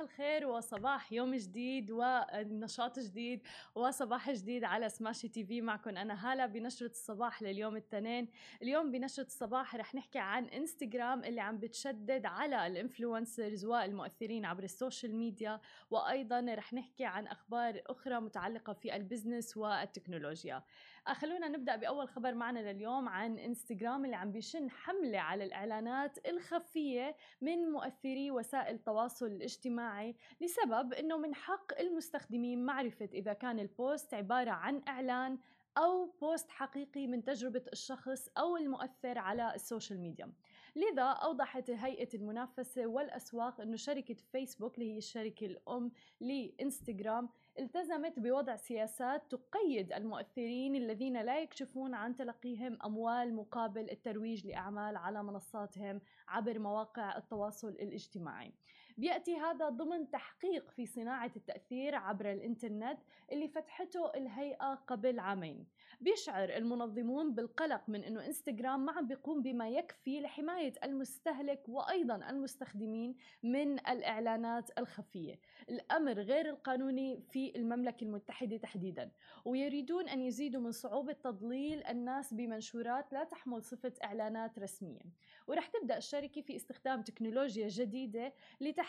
الخير 0.00 0.46
وصباح 0.46 1.12
يوم 1.12 1.34
جديد 1.34 1.90
ونشاط 1.90 2.98
جديد 2.98 3.42
وصباح 3.74 4.30
جديد 4.30 4.64
على 4.64 4.88
سماشي 4.88 5.28
TV. 5.28 5.60
معكم 5.60 5.96
أنا 5.96 6.32
هالة 6.32 6.46
بنشرة 6.46 6.90
الصباح 6.90 7.42
لليوم 7.42 7.72
الاثنين 7.76 8.28
اليوم 8.62 8.90
بنشرة 8.90 9.26
الصباح 9.26 9.76
رح 9.76 9.94
نحكي 9.94 10.18
عن 10.18 10.44
انستغرام 10.44 11.24
اللي 11.24 11.40
عم 11.40 11.58
بتشدد 11.58 12.26
على 12.26 12.66
ال 12.66 12.74
influencers 12.74 13.64
والمؤثرين 13.64 14.44
عبر 14.44 14.62
ال 14.62 14.69
social 14.69 15.14
media 15.14 15.60
وأيضا 15.90 16.46
رح 16.48 16.72
نحكي 16.74 17.04
عن 17.04 17.26
أخبار 17.26 17.82
أخرى 17.86 18.20
متعلقة 18.20 18.72
في 18.72 18.96
ال 18.96 19.03
business 19.03 19.56
والتكنولوجيا. 19.56 20.62
خلونا 21.06 21.48
نبدأ 21.48 21.76
بأول 21.76 22.08
خبر 22.08 22.34
معنا 22.34 22.72
لليوم 22.72 23.08
عن 23.08 23.38
إنستغرام 23.38 24.04
اللي 24.04 24.16
عم 24.16 24.32
بيشن 24.32 24.70
حملة 24.70 25.18
على 25.18 25.44
الإعلانات 25.44 26.28
الخفية 26.28 27.16
من 27.40 27.58
مؤثري 27.58 28.30
وسائل 28.30 28.74
التواصل 28.74 29.26
الاجتماعي 29.26 30.16
لسبب 30.40 30.92
إنه 30.92 31.16
من 31.16 31.34
حق 31.34 31.80
المستخدمين 31.80 32.64
معرفة 32.64 33.08
إذا 33.12 33.32
كان 33.32 33.58
ال 33.58 33.69
post 33.69 34.14
عبارة 34.14 34.50
عن 34.50 34.82
إعلان 34.88 35.38
أو 35.78 36.06
post 36.06 36.50
حقيقي 36.50 37.06
من 37.06 37.24
تجربة 37.24 37.62
الشخص 37.72 38.28
أو 38.38 38.56
المؤثر 38.56 39.18
على 39.18 39.54
ال 39.54 39.61
social 39.61 40.00
media. 40.00 40.32
لذا 40.76 41.02
أوضحت 41.02 41.70
هيئة 41.70 42.08
المنافسة 42.14 42.86
والأسواق 42.86 43.60
أنه 43.60 43.76
شركة 43.76 44.14
فيسبوك 44.32 44.78
اللي 44.78 44.92
هي 44.92 44.98
الشركة 44.98 45.46
الأم 45.46 45.92
لإنستغرام 46.20 47.28
التزمت 47.60 48.18
بوضع 48.18 48.56
سياسات 48.56 49.34
تقيد 49.34 49.92
المؤثرين 49.92 50.76
الذين 50.76 51.22
لا 51.22 51.40
يكشفون 51.40 51.94
عن 51.94 52.16
تلقيهم 52.16 52.78
أموال 52.84 53.34
مقابل 53.34 53.90
الترويج 53.90 54.46
لأعمال 54.46 54.96
على 54.96 55.22
منصاتهم 55.22 56.00
عبر 56.28 56.58
مواقع 56.58 57.16
التواصل 57.16 57.68
الاجتماعي. 57.68 58.52
بيأتي 59.00 59.36
هذا 59.36 59.68
ضمن 59.68 60.10
تحقيق 60.10 60.70
في 60.70 60.86
صناعة 60.86 61.30
التأثير 61.36 61.94
عبر 61.94 62.32
الإنترنت 62.32 62.98
اللي 63.32 63.48
فتحته 63.48 64.14
الهيئة 64.14 64.74
قبل 64.74 65.18
عامين. 65.18 65.66
بيشعر 66.00 66.48
المنظمون 66.48 67.34
بالقلق 67.34 67.82
من 67.88 68.04
إنه 68.04 68.26
إنستغرام 68.26 68.84
ما 68.84 68.92
عم 68.92 69.06
بيقوم 69.06 69.42
بما 69.42 69.68
يكفي 69.68 70.20
لحماية 70.20 70.72
المستهلك 70.84 71.68
وأيضا 71.68 72.30
المستخدمين 72.30 73.16
من 73.42 73.72
الإعلانات 73.72 74.78
الخفية. 74.78 75.40
الأمر 75.68 76.12
غير 76.12 76.50
القانوني 76.50 77.22
في 77.30 77.56
المملكة 77.56 78.04
المتحدة 78.04 78.56
تحديدا، 78.56 79.10
ويريدون 79.44 80.08
أن 80.08 80.20
يزيدوا 80.20 80.60
من 80.60 80.72
صعوبة 80.72 81.12
تضليل 81.12 81.84
الناس 81.84 82.34
بمنشورات 82.34 83.12
لا 83.12 83.24
تحمل 83.24 83.62
صفة 83.62 83.92
إعلانات 84.04 84.58
رسمية. 84.58 85.00
ورح 85.46 85.66
تبدأ 85.66 85.96
الشركة 85.96 86.40
في 86.40 86.56
استخدام 86.56 87.02
تكنولوجيا 87.02 87.68
جديدة 87.68 88.32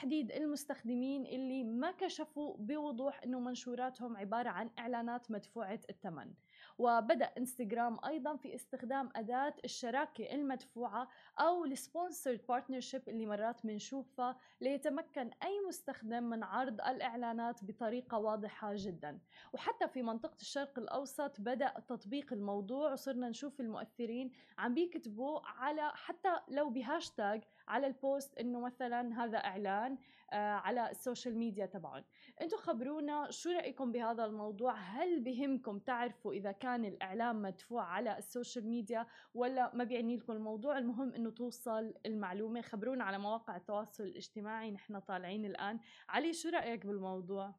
لتحديد 0.01 0.31
المستخدمين 0.31 1.25
اللي 1.25 1.63
ما 1.63 1.91
كشفوا 1.91 2.55
بوضوح 2.57 3.23
إنه 3.23 3.39
منشوراتهم 3.39 4.17
عبارة 4.17 4.49
عن 4.49 4.69
إعلانات 4.79 5.31
مدفوعة 5.31 5.79
الثمن. 5.89 6.33
وبدأ 6.77 7.25
إنستغرام 7.37 7.97
أيضا 8.05 8.35
في 8.35 8.55
استخدام 8.55 9.09
أداة 9.15 9.53
الشراكة 9.65 10.35
المدفوعة 10.35 11.07
أو 11.39 11.65
ال 11.65 11.73
sponsored 11.73 12.41
partnership 12.49 13.09
اللي 13.09 13.25
مرات 13.25 13.65
بنشوفها 13.65 14.37
ليتمكن 14.61 15.29
أي 15.43 15.59
مستخدم 15.67 16.23
من 16.23 16.43
عرض 16.43 16.81
الإعلانات 16.81 17.63
بطريقة 17.63 18.17
واضحة 18.17 18.73
جدا 18.75 19.19
وحتى 19.53 19.87
في 19.87 20.03
منطقة 20.03 20.37
الشرق 20.41 20.79
الأوسط 20.79 21.41
بدأ 21.41 21.73
تطبيق 21.87 22.33
الموضوع 22.33 22.91
وصرنا 22.93 23.29
نشوف 23.29 23.59
المؤثرين 23.59 24.31
عم 24.57 24.73
بيكتبوا 24.73 25.39
على 25.43 25.91
حتى 25.93 26.39
لو 26.47 26.69
بهاشتاج 26.69 27.43
على 27.71 27.87
ال 27.87 27.97
post 27.97 28.37
إنه 28.37 28.59
مثلا 28.59 29.23
هذا 29.23 29.37
إعلان 29.37 29.97
آه، 30.33 30.53
على 30.53 30.91
ال 30.91 30.98
social 30.98 31.37
media 31.37 31.65
تبعهم 31.65 32.03
أنتم 32.41 32.57
خبرونا 32.57 33.31
شو 33.31 33.49
رأيكم 33.49 33.91
بهذا 33.91 34.25
الموضوع؟ 34.25 34.73
هل 34.73 35.19
بهمكم 35.23 35.79
تعرفوا 35.79 36.33
إذا 36.33 36.51
كان 36.51 36.85
الإعلان 36.85 37.41
مدفوع 37.41 37.83
على 37.83 38.17
ال 38.17 38.24
social 38.24 38.67
media 38.67 39.07
ولا 39.33 39.75
ما 39.75 39.83
بيعني 39.83 40.17
لكم 40.17 40.33
الموضوع؟ 40.33 40.77
المهم 40.77 41.13
إنه 41.13 41.29
توصل 41.29 41.93
المعلومة. 42.05 42.61
خبرونا 42.61 43.03
على 43.03 43.17
مواقع 43.17 43.55
التواصل 43.55 44.03
الاجتماعي. 44.03 44.71
نحن 44.71 44.99
طالعين 44.99 45.45
الآن. 45.45 45.79
علي 46.09 46.33
شو 46.33 46.49
رأيك 46.49 46.85
بالموضوع؟ 46.85 47.55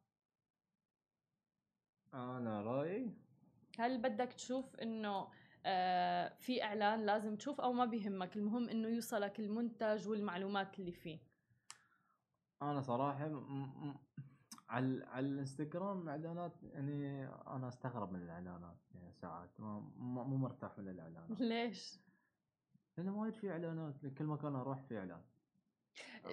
أنا 2.14 2.62
رأيي 2.62 3.10
هل 3.78 3.98
بدك 3.98 4.32
تشوف 4.32 4.76
إنه 4.76 5.28
في 6.38 6.62
إعلان 6.62 7.06
لازم 7.06 7.36
تشوف 7.36 7.60
أو 7.60 7.72
ما 7.72 7.84
بيهمك 7.84 8.36
المهم 8.36 8.68
إنه 8.68 8.88
يوصلك 8.88 9.40
المنتج 9.40 10.08
والمعلومات 10.08 10.78
اللي 10.78 10.92
فيه. 10.92 11.18
أنا 12.62 12.80
صراحة 12.80 13.28
م- 13.28 13.94
على 14.68 15.04
على 15.04 15.26
الإنستغرام 15.26 16.08
إعلانات 16.08 16.62
يعني 16.62 17.26
أنا 17.28 17.68
أستغرب 17.68 18.12
من 18.12 18.22
الإعلانات 18.22 18.78
يعني 18.94 19.12
ساعات 19.12 19.60
مو 19.60 20.36
مرتاح 20.36 20.78
من 20.78 20.88
الإعلانات. 20.88 21.40
ليش؟ 21.40 21.98
لأنه 22.96 23.20
وايد 23.20 23.34
في 23.34 23.50
إعلانات 23.50 24.04
لكل 24.04 24.24
مكان 24.24 24.54
أروح 24.56 24.80
في 24.82 24.98
إعلان. 24.98 25.22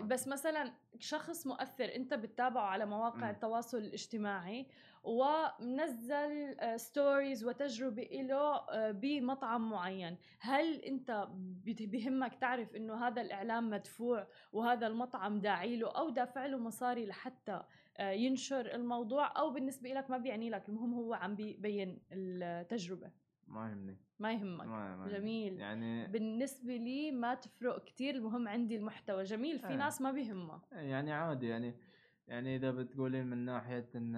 بس 0.03 0.27
مثلا 0.27 0.73
شخص 0.99 1.47
مؤثر 1.47 1.95
أنت 1.95 2.13
بتتابعه 2.13 2.65
على 2.65 2.85
مواقع 2.85 3.25
مم. 3.25 3.29
التواصل 3.29 3.77
الاجتماعي 3.77 4.67
ومنزل 5.03 6.55
ستوريز 6.79 7.45
وتجربة 7.45 8.03
له 8.03 8.55
آه، 8.55 8.91
بمطعم 8.91 9.69
معين. 9.69 10.17
هل 10.39 10.75
أنت 10.75 11.27
بهمك 11.65 12.35
تعرف 12.35 12.75
إنه 12.75 13.07
هذا 13.07 13.21
الاعلان 13.21 13.69
مدفوع 13.69 14.27
وهذا 14.51 14.87
المطعم 14.87 15.39
داعي 15.39 15.77
له 15.77 15.89
أو 15.91 16.09
دافع 16.09 16.45
له 16.45 16.57
مصاري 16.57 17.05
لحتى 17.05 17.63
آه، 17.97 18.11
ينشر 18.11 18.75
الموضوع 18.75 19.39
أو 19.39 19.49
بالنسبة 19.49 19.89
لك 19.89 20.09
ما 20.09 20.17
بيعني 20.17 20.49
لك 20.49 20.69
المهم 20.69 20.93
هو 20.93 21.13
عم 21.13 21.35
بيبين 21.35 21.99
التجربة؟ 22.11 23.11
ما 23.49 23.69
يهمني 23.69 23.97
ما 24.19 24.33
يهمك 24.33 24.65
ما 24.65 24.95
ما. 24.95 25.07
جميل 25.07 25.59
يعني 25.59 26.07
بالنسبة 26.07 26.75
لي 26.75 27.11
ما 27.11 27.33
تفرق 27.35 27.83
كتير 27.83 28.15
المهم 28.15 28.47
عندي 28.47 28.75
المحتوى 28.75 29.23
جميل 29.23 29.59
في 29.59 29.67
آه. 29.67 29.75
ناس 29.75 30.01
ما 30.01 30.11
بيهمها 30.11 30.61
يعني 30.71 31.13
عادي 31.13 31.47
يعني 31.47 31.75
يعني 32.27 32.55
إذا 32.55 32.71
بتقولين 32.71 33.25
من 33.25 33.37
ناحية 33.45 33.89
إن 33.95 34.15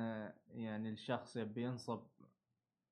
يعني 0.48 0.90
الشخص 0.90 1.38
يبي 1.38 1.64
ينصب 1.64 2.08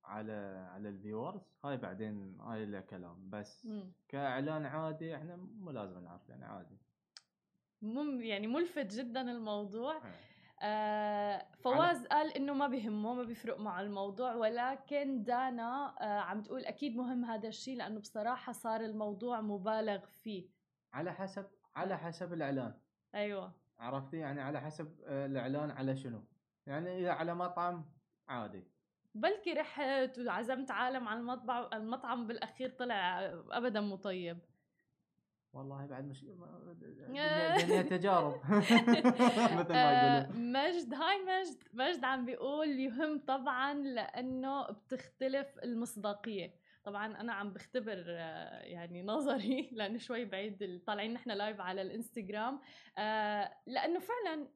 على 0.06 0.68
على 0.72 0.90
ال 0.90 0.96
viewers 0.96 1.42
هاي 1.66 1.78
بعدين 1.78 2.40
هاي 2.40 2.66
له 2.66 2.80
كلام 2.80 3.30
بس 3.30 3.66
مم. 3.66 3.92
كإعلان 4.08 4.66
عادي 4.66 5.16
إحنا 5.16 5.36
مو 5.36 5.72
لازم 5.72 6.04
نعرف 6.04 6.30
يعني 6.30 6.46
عادي 6.46 6.78
مم 7.82 8.22
يعني 8.22 8.48
ملفت 8.48 8.96
جدا 8.96 9.32
الموضوع 9.32 9.98
آه. 9.98 10.29
آه 10.62 11.46
فواز 11.64 12.06
قال 12.06 12.34
إنه 12.34 12.54
ما 12.54 12.68
بهمه 12.68 13.14
ما 13.14 13.24
بيفرق 13.24 13.60
مع 13.60 13.82
الموضوع 13.82 14.36
ولكن 14.36 15.24
دانا 15.24 15.96
آه 16.02 16.20
عم 16.20 16.42
تقول 16.42 16.66
أكيد 16.66 16.96
مهم 16.96 17.26
هذا 17.26 17.48
الشيء 17.48 17.78
لأنه 17.78 18.00
بصراحة 18.00 18.52
صار 18.52 18.82
الموضوع 18.82 19.42
مبالغ 19.42 20.06
فيه. 20.06 20.50
على 20.94 21.14
حسب 21.14 21.46
على 21.76 21.98
حسب 21.98 22.34
الإعلان. 22.34 22.74
أيوه. 23.16 23.54
عرفتي؟ 23.80 24.18
يعني 24.18 24.42
على 24.42 24.62
حسب 24.62 25.00
آه، 25.06 25.26
الإعلان 25.26 25.72
على 25.72 25.96
شنو. 25.96 26.24
يعني 26.68 27.00
إذا 27.00 27.12
على 27.12 27.36
مطعم 27.36 27.86
عادي. 28.28 28.64
بلكي 29.16 29.54
رحت 29.54 30.20
وعزمت 30.20 30.72
عالم 30.72 31.08
على 31.08 31.20
المطبع 31.20 31.70
المطعم 31.74 32.28
بالأخير 32.28 32.70
طلع 32.70 33.20
ابدا 33.52 33.82
مو 33.82 33.96
طيب 33.96 34.40
والله 35.54 35.86
بعد 35.86 36.08
مش 36.08 36.24
دنيا 37.68 37.82
تجارب. 37.82 38.34
مثل 39.60 39.74
ما 39.74 39.76
آه، 39.76 40.22
يقولون 40.24 40.52
مجد 40.52 40.94
هاي 40.94 41.18
مجد 41.26 41.64
مجد 41.74 42.04
عم 42.06 42.26
بيقول 42.26 42.68
يهم 42.80 43.20
طبعا 43.28 43.74
لأنه 43.74 44.68
بتختلف 44.72 45.60
المصداقية. 45.64 46.54
طبعا 46.84 47.22
أنا 47.22 47.34
عم 47.34 47.54
بختبر 47.54 48.04
آه، 48.08 48.60
يعني 48.62 49.04
نظري 49.04 49.70
لأنه 49.72 49.98
شوي 49.98 50.26
بعيد 50.26 50.64
ال- 50.64 50.86
طالعين 50.86 51.14
نحن 51.14 51.32
لايف 51.32 51.62
على 51.62 51.82
الإنستغرام. 51.82 52.60
آه، 52.98 53.54
لأنه 53.68 54.00
فعلا 54.00 54.48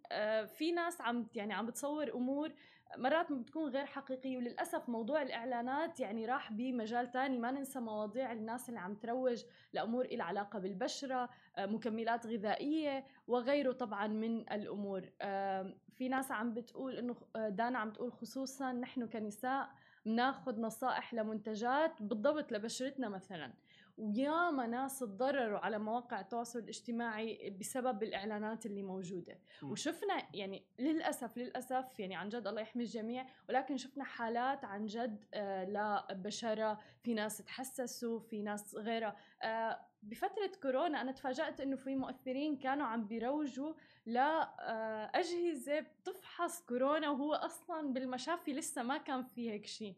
في 0.45 0.71
ناس 0.71 1.01
عم 1.01 1.27
يعني 1.35 1.53
عم 1.53 1.65
بتصور 1.65 2.13
أمور 2.13 2.51
مرات 2.97 3.31
بتكون 3.31 3.69
غير 3.69 3.85
حقيقية 3.85 4.37
وللأسف 4.37 4.89
موضوع 4.89 5.21
الإعلانات 5.21 5.99
يعني 5.99 6.25
راح 6.25 6.51
بمجال 6.53 7.11
تاني. 7.11 7.37
ما 7.37 7.51
ننسى 7.51 7.79
مواضيع 7.79 8.31
الناس 8.31 8.69
اللي 8.69 8.79
عم 8.79 8.95
تروج 8.95 9.43
لأمور 9.73 10.05
إلى 10.05 10.23
علاقة 10.23 10.59
بالبشرة 10.59 11.29
آه، 11.57 11.65
مكملات 11.65 12.25
غذائية 12.27 13.05
وغيره 13.27 13.71
طبعا 13.71 14.07
من 14.07 14.39
الأمور. 14.39 15.09
آم، 15.21 15.75
في 15.95 16.09
ناس 16.09 16.31
عم 16.31 16.53
بتقول 16.53 16.97
إنه 16.97 17.15
آه، 17.35 17.49
دانا 17.49 17.79
عم 17.79 17.91
تقول 17.91 18.11
خصوصا 18.11 18.71
نحن 18.71 19.07
كنساء 19.07 19.69
بناخذ 20.05 20.61
نصائح 20.61 21.13
لمنتجات 21.13 22.01
بالضبط 22.01 22.51
لبشرتنا 22.51 23.09
مثلا. 23.09 23.53
وياما 23.97 24.67
ناس 24.67 24.99
تضرروا 24.99 25.59
على 25.59 25.79
مواقع 25.79 26.19
التواصل 26.19 26.59
الاجتماعي 26.59 27.49
بسبب 27.59 28.03
الإعلانات 28.03 28.65
اللي 28.65 28.83
موجودة. 28.83 29.39
م. 29.61 29.71
وشفنا 29.71 30.27
يعني 30.33 30.63
للأسف 30.79 31.37
للأسف 31.37 31.99
يعني 31.99 32.15
عن 32.15 32.29
جد 32.29 32.47
الله 32.47 32.61
يحمي 32.61 32.83
الجميع 32.83 33.25
ولكن 33.49 33.77
شفنا 33.77 34.03
حالات 34.03 34.65
عن 34.65 34.85
جد 34.85 35.25
آه 35.33 35.65
لبشره 36.11 36.79
في 37.03 37.13
ناس 37.13 37.37
تحسسوا 37.37 38.19
في 38.19 38.41
ناس 38.41 38.75
غيرها. 38.75 39.15
آه 39.43 39.79
بفترة 40.03 40.51
كورونا 40.61 41.01
أنا 41.01 41.11
تفاجأت 41.11 41.61
إنه 41.61 41.75
في 41.75 41.95
مؤثرين 41.95 42.57
كانوا 42.57 42.85
عم 42.85 43.07
بيروجوا 43.07 43.73
لأجهزة 44.05 45.79
بتفحص 45.79 46.61
كورونا 46.65 47.09
وهو 47.09 47.33
أصلا 47.33 47.93
بالمشافي 47.93 48.53
لسه 48.53 48.83
ما 48.83 48.97
كان 48.97 49.23
في 49.23 49.51
هيك 49.51 49.65
شيء. 49.65 49.95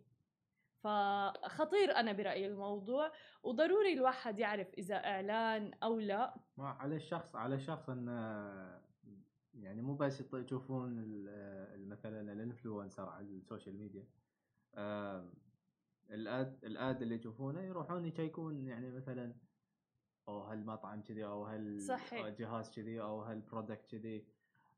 فخطير 0.85 1.95
أنا 1.95 2.11
برأيي 2.11 2.47
الموضوع 2.47 3.11
وضروري 3.43 3.93
الواحد 3.93 4.39
يعرف 4.39 4.73
إذا 4.77 4.95
إعلان 4.95 5.71
أو 5.83 5.99
لا. 5.99 6.35
ما 6.57 6.67
على 6.69 6.95
الشخص 6.95 7.35
على 7.35 7.55
الشخص 7.55 7.89
انه 7.89 8.11
يعني 9.53 9.81
مو 9.81 9.95
بس 9.95 10.21
ال- 10.99 11.89
مثلا 11.89 12.33
ال 12.33 12.40
influencer 12.40 13.09
على 13.09 13.25
ال 13.25 13.33
social 13.33 13.77
media 13.77 14.05
ال 16.09 16.26
ad 16.26 16.59
ال 16.65 16.77
ad 16.77 17.01
اللي 17.01 17.15
يشوفونه 17.15 17.61
يروحون 17.61 18.05
يشيكون 18.05 18.67
يعني 18.67 18.91
مثلا 18.91 19.33
أو 20.27 20.41
هالمطعم 20.41 21.01
كذي 21.01 21.25
أو 21.25 21.45
صحيح. 21.79 22.25
هالجهاز 22.25 22.69
كذي 22.69 23.01
أو 23.01 23.21
هال 23.21 23.37
product 23.37 23.91
كذي. 23.91 24.25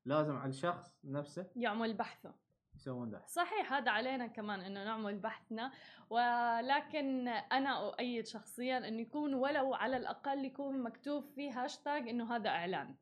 لازم 0.06 0.36
على 0.36 0.50
الشخص 0.50 1.00
نفسه 1.04 1.52
يعمل 1.56 1.94
بحثه. 1.94 2.34
يسوون 2.78 3.12
بحث. 3.12 3.30
صحيح 3.30 3.74
هذا 3.74 3.92
علينا 3.92 4.28
كمان 4.28 4.60
إنه 4.60 4.84
نعمل 4.84 5.18
بحثنا. 5.18 5.72
ولكن 6.10 7.28
أنا 7.28 7.88
أؤيد 7.88 8.28
شخصيا 8.28 8.88
إنه 8.88 9.02
يكون 9.02 9.34
ولو 9.34 9.74
على 9.74 9.98
الأقل 9.98 10.46
يكون 10.46 10.84
مكتوب 10.84 11.26
فيه 11.36 11.64
هاشتاج 11.64 12.10
إنه 12.10 12.36
هذا 12.36 12.50
إعلان. 12.50 12.96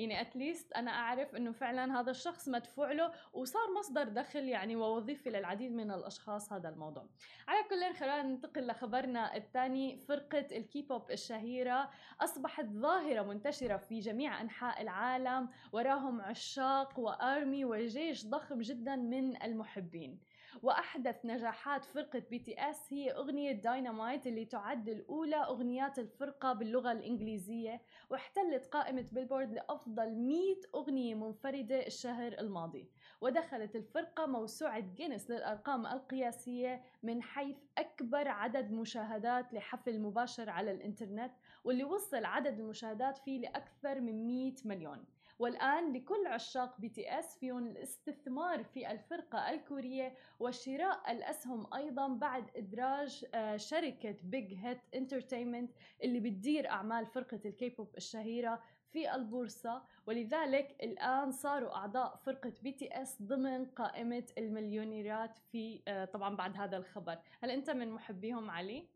يعني 0.00 0.20
at 0.20 0.35
least 0.35 0.72
أنا 0.72 0.90
أعرف 0.90 1.36
إنه 1.36 1.52
فعلا 1.52 2.00
هذا 2.00 2.10
الشخص 2.10 2.48
مدفوع 2.48 2.92
له 2.92 3.12
وصار 3.32 3.62
مصدر 3.78 4.04
دخل 4.04 4.48
يعني 4.48 4.76
ووظيفه 4.76 5.30
للعديد 5.30 5.72
من 5.72 5.90
الأشخاص 5.90 6.52
هذا 6.52 6.68
الموضوع. 6.68 7.06
على 7.48 7.64
كل 7.68 7.94
خلينا 7.94 8.22
ننتقل 8.22 8.66
لخبرنا 8.66 9.36
الثاني. 9.36 9.96
فرقة 9.96 10.46
الكيبوب 10.56 11.10
الشهيرة 11.10 11.90
أصبحت 12.20 12.64
ظاهرة 12.64 13.22
منتشرة 13.22 13.76
في 13.76 14.00
جميع 14.00 14.40
أنحاء 14.40 14.82
العالم 14.82 15.48
وراهم 15.72 16.20
عشاق 16.20 16.98
و 16.98 17.11
army 17.11 17.64
وجيش 17.64 18.26
ضخم 18.26 18.58
جدا 18.58 18.96
من 18.96 19.42
المحبين. 19.42 20.20
وأحدث 20.62 21.24
نجاحات 21.24 21.84
فرقة 21.84 22.22
BTS 22.30 22.92
هي 22.92 23.10
أغنية 23.10 23.52
داينامايت 23.52 24.26
اللي 24.26 24.44
تعد 24.44 24.88
الأولى 24.88 25.36
أغنيات 25.36 25.98
الفرقة 25.98 26.52
باللغة 26.52 26.92
الإنجليزية 26.92 27.82
واحتلت 28.10 28.66
قائمة 28.66 29.06
بيلبورد 29.12 29.52
لأفضل 29.52 30.14
100 30.14 30.38
أغنية 30.74 31.14
منفردة 31.14 31.86
الشهر 31.86 32.32
الماضي. 32.32 32.88
ودخلت 33.20 33.76
الفرقة 33.76 34.26
موسوعة 34.26 34.80
جينيس 34.80 35.30
للأرقام 35.30 35.86
القياسية 35.86 36.82
من 37.02 37.22
حيث 37.22 37.56
أكبر 37.78 38.28
عدد 38.28 38.70
مشاهدات 38.70 39.54
لحفل 39.54 40.00
مباشر 40.00 40.50
على 40.50 40.70
الإنترنت 40.70 41.32
واللي 41.64 41.84
وصل 41.84 42.24
عدد 42.24 42.58
المشاهدات 42.58 43.18
فيه 43.18 43.40
لأكثر 43.40 44.00
من 44.00 44.26
100 44.26 44.54
مليون. 44.64 45.04
والآن 45.40 45.92
لكل 45.92 46.26
عشاق 46.26 46.80
BTS 46.80 47.38
فيهم 47.38 47.66
الاستثمار 47.66 48.64
في 48.64 48.90
الفرقة 48.90 49.50
الكورية 49.50 50.14
وشراء 50.40 51.12
الأسهم 51.12 51.74
أيضا 51.74 52.08
بعد 52.08 52.50
إدراج 52.56 53.26
آه، 53.34 53.56
شركة 53.56 54.16
Big 54.22 54.54
Hit 54.54 54.80
Entertainment 54.94 55.72
اللي 56.04 56.20
بتدير 56.20 56.70
أعمال 56.70 57.06
فرقة 57.06 57.40
الكيبوب 57.44 57.96
الشهيرة 57.96 58.62
في 58.92 59.14
البورصة 59.14 59.82
ولذلك 60.06 60.76
الآن 60.82 61.32
صاروا 61.32 61.76
أعضاء 61.76 62.16
فرقة 62.16 62.52
BTS 62.62 63.22
ضمن 63.22 63.66
قائمة 63.66 64.26
المليونيرات 64.38 65.38
في 65.52 65.82
آه، 65.88 66.04
طبعا 66.04 66.36
بعد 66.36 66.56
هذا 66.56 66.76
الخبر 66.76 67.18
هل 67.42 67.50
أنت 67.50 67.70
من 67.70 67.90
محبيهم 67.90 68.50
علي؟ 68.50 68.88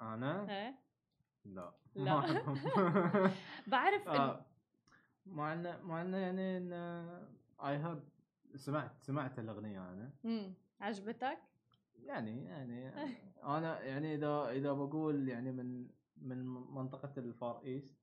أنا 0.00 0.50
إيه؟ 0.50 0.74
لا 1.44 1.72
لا. 1.94 2.42
بعرف. 3.66 4.08
آه، 4.08 4.44
مع 5.32 5.52
انه 5.52 5.78
مع 5.82 6.02
انه 6.02 6.16
يعني 6.16 6.56
إن 6.56 6.72
I 7.60 7.76
heard 7.76 8.08
سمعت 8.54 9.02
سمعت 9.02 9.38
الأغنية 9.38 9.92
أنا. 9.92 10.10
مم. 10.24 10.54
عجبتك؟ 10.80 11.38
يعني 12.04 12.44
يعني 12.44 12.88
أنا 13.56 13.80
يعني 13.82 14.14
اذا 14.14 14.50
إذا 14.50 14.72
بقول 14.72 15.28
يعني 15.28 15.52
من 15.52 15.88
من 16.16 16.44
منطقة 16.74 17.12
ال 17.18 17.29
Far 17.29 17.62
East 17.64 17.98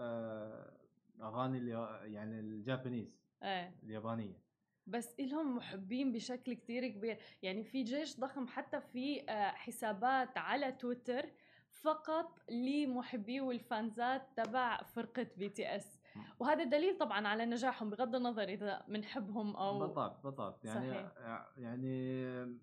آه، 0.00 0.72
أغاني 1.20 1.70
يعني 2.12 2.40
ال 2.40 2.48
Japanese. 2.48 3.20
إيه. 3.42 3.74
اليابانية. 3.82 4.42
بس 4.86 5.14
إلهم 5.20 5.56
محبين 5.56 6.12
بشكل 6.12 6.54
كتير 6.54 6.88
كبير. 6.88 7.18
يعني 7.42 7.64
في 7.64 7.82
جيش 7.82 8.20
ضخم 8.20 8.46
حتى 8.46 8.80
في 8.80 9.30
آه، 9.30 9.50
حسابات 9.50 10.38
على 10.38 10.72
تويتر 10.72 11.26
فقط 11.70 12.50
لمحبي 12.50 13.40
وال 13.40 13.63
fans 13.63 14.10
ات 14.10 14.22
تبع 14.36 14.82
فرقة 14.82 15.26
BTS 15.36 15.97
وهذا 16.38 16.64
دليل 16.64 16.98
طبعا 16.98 17.28
على 17.28 17.46
نجاحهم 17.46 17.90
بغض 17.90 18.14
النظر 18.14 18.42
إذا 18.42 18.84
بنحبهم 18.88 19.56
أو 19.56 19.78
بالضبط 19.78 20.22
بالضبط. 20.24 20.64
يعني 20.64 20.90
صحيح. 20.90 21.12
يعني 21.56 22.58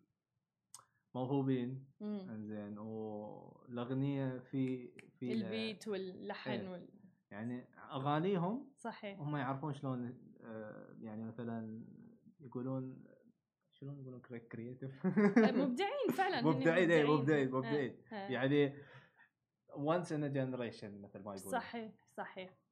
موهوبين. 1.15 1.85
إنزين. 2.01 2.77
والأغنية 2.77 4.39
في 4.39 4.87
في 5.09 5.33
البيت 5.33 5.87
واللحن 5.87 6.51
إيه. 6.51 6.69
وال... 6.69 6.89
يعني 7.31 7.67
أغانيهم 7.91 8.71
صحيح. 8.77 9.19
هم 9.19 9.35
يعرفون 9.35 9.73
شلون 9.73 10.17
آه، 10.43 10.95
يعني 10.99 11.23
مثلا 11.23 11.85
يقولون 12.39 13.03
شلون 13.71 13.99
يقولون 13.99 14.21
كريتيف 14.21 15.05
مبدعين 15.37 16.09
فعلا 16.13 16.41
مبدعين 16.47 16.91
اي 16.91 17.03
مبدعين. 17.03 17.47
إيه، 17.47 17.53
مبدعين 17.53 17.97
إيه. 18.11 18.17
يعني 18.17 18.73
once 19.69 20.07
in 20.07 20.23
a 20.23 20.29
generation 20.29 20.91
مثل 21.03 21.19
ما 21.19 21.35
يقولون. 21.35 21.51
صحيح 21.51 21.91
صحيح. 22.17 22.64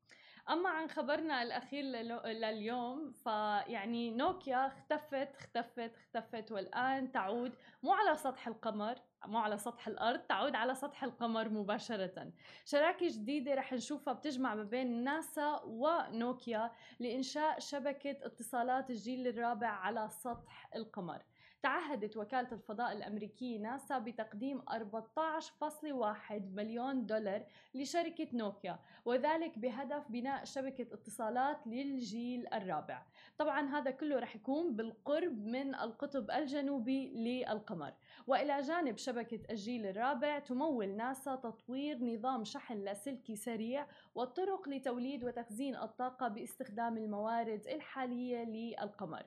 أما 0.49 0.69
عن 0.69 0.89
خبرنا 0.89 1.43
الأخير 1.43 1.83
لليوم 1.83 3.11
فيعني 3.11 4.11
نوكيا 4.11 4.67
اختفت 4.67 5.35
اختفت 5.35 5.95
اختفت 5.95 6.51
والآن 6.51 7.11
تعود 7.11 7.53
مو 7.83 7.93
على 7.93 8.17
سطح 8.17 8.47
القمر 8.47 8.95
مو 9.25 9.37
على 9.37 9.57
سطح 9.57 9.87
الأرض 9.87 10.19
تعود 10.19 10.55
على 10.55 10.75
سطح 10.75 11.03
القمر 11.03 11.49
مباشرة. 11.49 12.31
شراكة 12.65 13.07
جديدة 13.07 13.53
رح 13.53 13.73
نشوفها 13.73 14.13
بتجمع 14.13 14.55
ما 14.55 14.63
بين 14.63 15.03
ناسا 15.03 15.61
ونوكيا 15.65 16.71
لإنشاء 16.99 17.59
شبكة 17.59 18.11
اتصالات 18.11 18.89
الجيل 18.89 19.27
الرابع 19.27 19.67
على 19.67 20.09
سطح 20.09 20.69
القمر. 20.75 21.21
تعهدت 21.63 22.17
وكالة 22.17 22.51
الفضاء 22.51 22.91
الأمريكية 22.91 23.59
ناسا 23.59 23.99
بتقديم 23.99 24.61
14.1 24.69 26.31
مليون 26.31 27.05
دولار 27.05 27.45
لشركة 27.73 28.27
نوكيا 28.33 28.79
وذلك 29.05 29.59
بهدف 29.59 30.11
بناء 30.11 30.43
شبكة 30.43 30.93
اتصالات 30.93 31.67
للجيل 31.67 32.47
الرابع. 32.53 33.03
طبعا 33.37 33.69
هذا 33.69 33.91
كله 33.91 34.19
رح 34.19 34.35
يكون 34.35 34.75
بالقرب 34.75 35.45
من 35.45 35.75
القطب 35.75 36.31
الجنوبي 36.31 37.09
للقمر. 37.09 37.93
وإلى 38.27 38.61
جانب 38.61 38.97
شبكة 38.97 39.39
الجيل 39.49 39.85
الرابع 39.85 40.39
تمول 40.39 40.89
ناسا 40.89 41.35
تطوير 41.35 42.03
نظام 42.03 42.43
شحن 42.43 42.77
لاسلكي 42.77 43.35
سريع 43.35 43.87
والطرق 44.15 44.69
لتوليد 44.69 45.23
وتخزين 45.23 45.75
الطاقة 45.75 46.27
باستخدام 46.27 46.97
الموارد 46.97 47.67
الحالية 47.67 48.43
للقمر. 48.43 49.23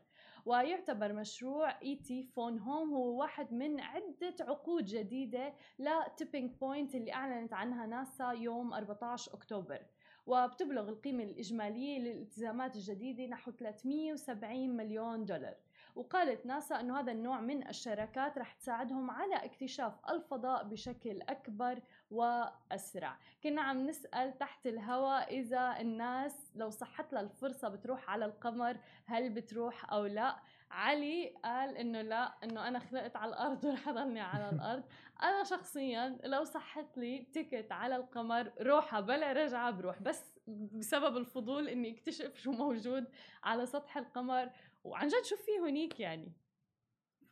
ويعتبر 0.47 1.13
مشروع 1.13 1.81
ET 1.83 2.23
phone 2.23 2.59
home 2.59 2.95
هو 2.95 3.21
واحد 3.21 3.53
من 3.53 3.81
عدة 3.81 4.35
عقود 4.41 4.85
جديدة 4.85 5.55
ل 5.79 5.88
Tipping 5.88 6.51
Point 6.61 6.95
اللي 6.95 7.13
أعلنت 7.13 7.53
عنها 7.53 7.87
ناسا 7.87 8.31
يوم 8.31 8.73
14 8.75 9.35
أكتوبر. 9.35 9.81
وبتبلغ 10.27 10.89
القيمة 10.89 11.25
الإجمالية 11.25 11.99
للالتزامات 11.99 12.77
الجديدة 12.77 13.27
نحو 13.27 13.51
370 13.51 14.77
مليون 14.77 15.25
دولار. 15.25 15.55
وقالت 15.97 16.47
ناسا 16.47 16.81
أنه 16.81 17.01
هذا 17.01 17.13
النوع 17.13 17.41
من 17.41 17.69
الشراكات 17.69 18.39
رح 18.39 18.53
تساعدهم 18.53 19.11
على 19.11 19.35
اكتشاف 19.35 19.93
الفضاء 20.11 20.65
بشكل 20.65 21.23
أكبر 21.23 21.83
وأسرع. 22.11 23.19
كنا 23.43 23.63
عم 23.63 23.87
نسأل 23.87 24.39
تحت 24.39 24.67
الهواء 24.67 25.39
إذا 25.41 25.81
الناس 25.81 26.53
لو 26.55 26.71
صحت 26.71 27.13
لها 27.13 27.23
الفرصة 27.23 27.69
بتروح 27.69 28.11
على 28.11 28.25
القمر 28.25 28.77
هل 29.07 29.31
بتروح 29.31 29.93
أو 29.93 30.07
لا؟ 30.07 30.37
علي 30.71 31.35
قال 31.45 31.77
إنه 31.77 32.03
لا 32.03 32.35
إنه 32.45 32.69
أنا 32.69 32.79
خلقت 32.79 33.17
على 33.17 33.29
الأرض 33.29 33.65
ورح 33.65 33.89
أضلني 33.89 34.21
على 34.21 34.51
الأرض. 34.55 34.83
أنا 35.23 35.45
شخصيا 35.45 36.19
لو 36.25 36.45
صحت 36.45 36.99
لي 36.99 37.27
تيكت 37.33 37.73
على 37.73 37.97
القمر 37.97 38.53
روحة 38.61 39.01
بلا 39.01 39.33
رجعة 39.33 39.71
بروح. 39.71 40.03
بس 40.03 40.37
بسبب 40.49 41.17
الفضول 41.17 41.69
إني 41.69 41.91
اكتشف 41.91 42.37
شو 42.37 42.53
موجود 42.53 43.05
على 43.45 43.67
سطح 43.67 43.97
القمر 43.97 44.51
وعن 44.87 45.09
جد 45.09 45.25
شو 45.25 45.37
في 45.37 45.69
هنيك 45.69 46.01
يعني. 46.01 46.33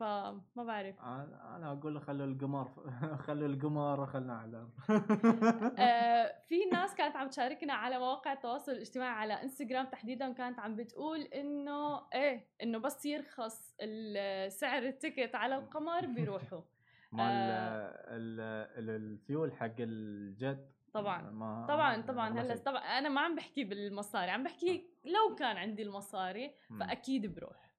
فما 0.01 0.41
بعرف. 0.57 1.01
أنا 1.01 1.73
أقول 1.73 2.01
خلوا 2.03 2.27
القمر 2.27 2.69
خلوا 3.27 3.49
القمر 3.49 4.07
خلنا 4.07 4.35
على 4.39 4.69
آه، 5.79 6.35
في 6.49 6.65
ناس 6.73 6.95
كانت 6.95 7.17
عم 7.17 7.29
تشاركنا 7.29 7.73
على 7.75 7.99
مواقع 7.99 8.33
التواصل 8.33 8.73
الاجتماعي 8.73 9.11
على 9.15 9.43
إنستغرام 9.43 9.87
تحديدا 9.87 10.33
كانت 10.33 10.59
عم 10.59 10.77
بتقول 10.77 11.21
إنه 11.21 12.03
إيه 12.15 12.49
إنه 12.63 12.79
بس 12.79 13.07
يرخص 13.07 13.75
سعر 14.49 14.83
ال 14.83 14.90
ticket 14.90 15.35
على 15.35 15.57
القمر 15.57 16.07
بيروحوا. 16.07 16.61
مال 17.13 17.23
آه. 17.23 17.95
ال- 18.17 18.41
ال- 18.79 18.91
الفيول 18.91 19.53
حق 19.53 19.75
الجد 19.79 20.73
طبعا. 20.95 21.31
ما 21.31 21.67
طبعا 21.69 22.03
طبعا. 22.03 22.41
هلأ. 22.41 22.57
طبعا 22.57 22.79
أنا 22.81 23.09
ما 23.09 23.21
عم 23.21 23.35
بحكي 23.35 23.65
بالمصاري 23.65 24.31
عم 24.31 24.43
بحكي 24.45 24.94
لو 25.05 25.35
كان 25.35 25.57
عندي 25.57 25.83
المصاري. 25.83 26.55
فأكيد 26.81 27.35
بروح. 27.35 27.75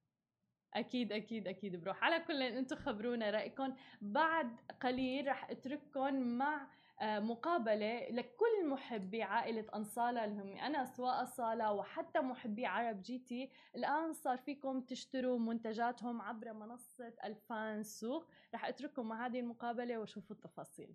أكيد 0.74 1.12
أكيد 1.12 1.48
أكيد 1.48 1.76
بروح. 1.76 2.04
على 2.04 2.20
كل 2.20 2.42
أنتم 2.42 2.76
خبرونا 2.76 3.30
رأيكم. 3.30 3.74
بعد 4.00 4.56
قليل 4.82 5.26
رح 5.28 5.50
أترككم 5.50 6.14
مع 6.14 6.68
آه، 7.00 7.18
مقابلة 7.18 8.08
لكل 8.08 8.68
محبي 8.68 9.22
عائلة 9.22 9.66
أنصالة 9.74 10.24
اللي 10.24 10.42
هم 10.42 10.56
أنس 10.58 11.00
وأصالة 11.00 11.72
وحتى 11.72 12.20
محبي 12.20 12.66
عرب 12.66 13.02
جي 13.02 13.18
تي. 13.18 13.50
الآن 13.76 14.12
صار 14.12 14.36
فيكم 14.36 14.80
تشتروا 14.80 15.38
منتجاتهم 15.38 16.22
عبر 16.22 16.52
منصة 16.52 17.12
ألفان 17.24 17.82
سوق. 17.82 18.30
رح 18.54 18.64
أترككم 18.64 19.08
مع 19.08 19.26
هذه 19.26 19.40
المقابلة 19.40 19.98
وشوفوا 19.98 20.36
التفاصيل. 20.36 20.94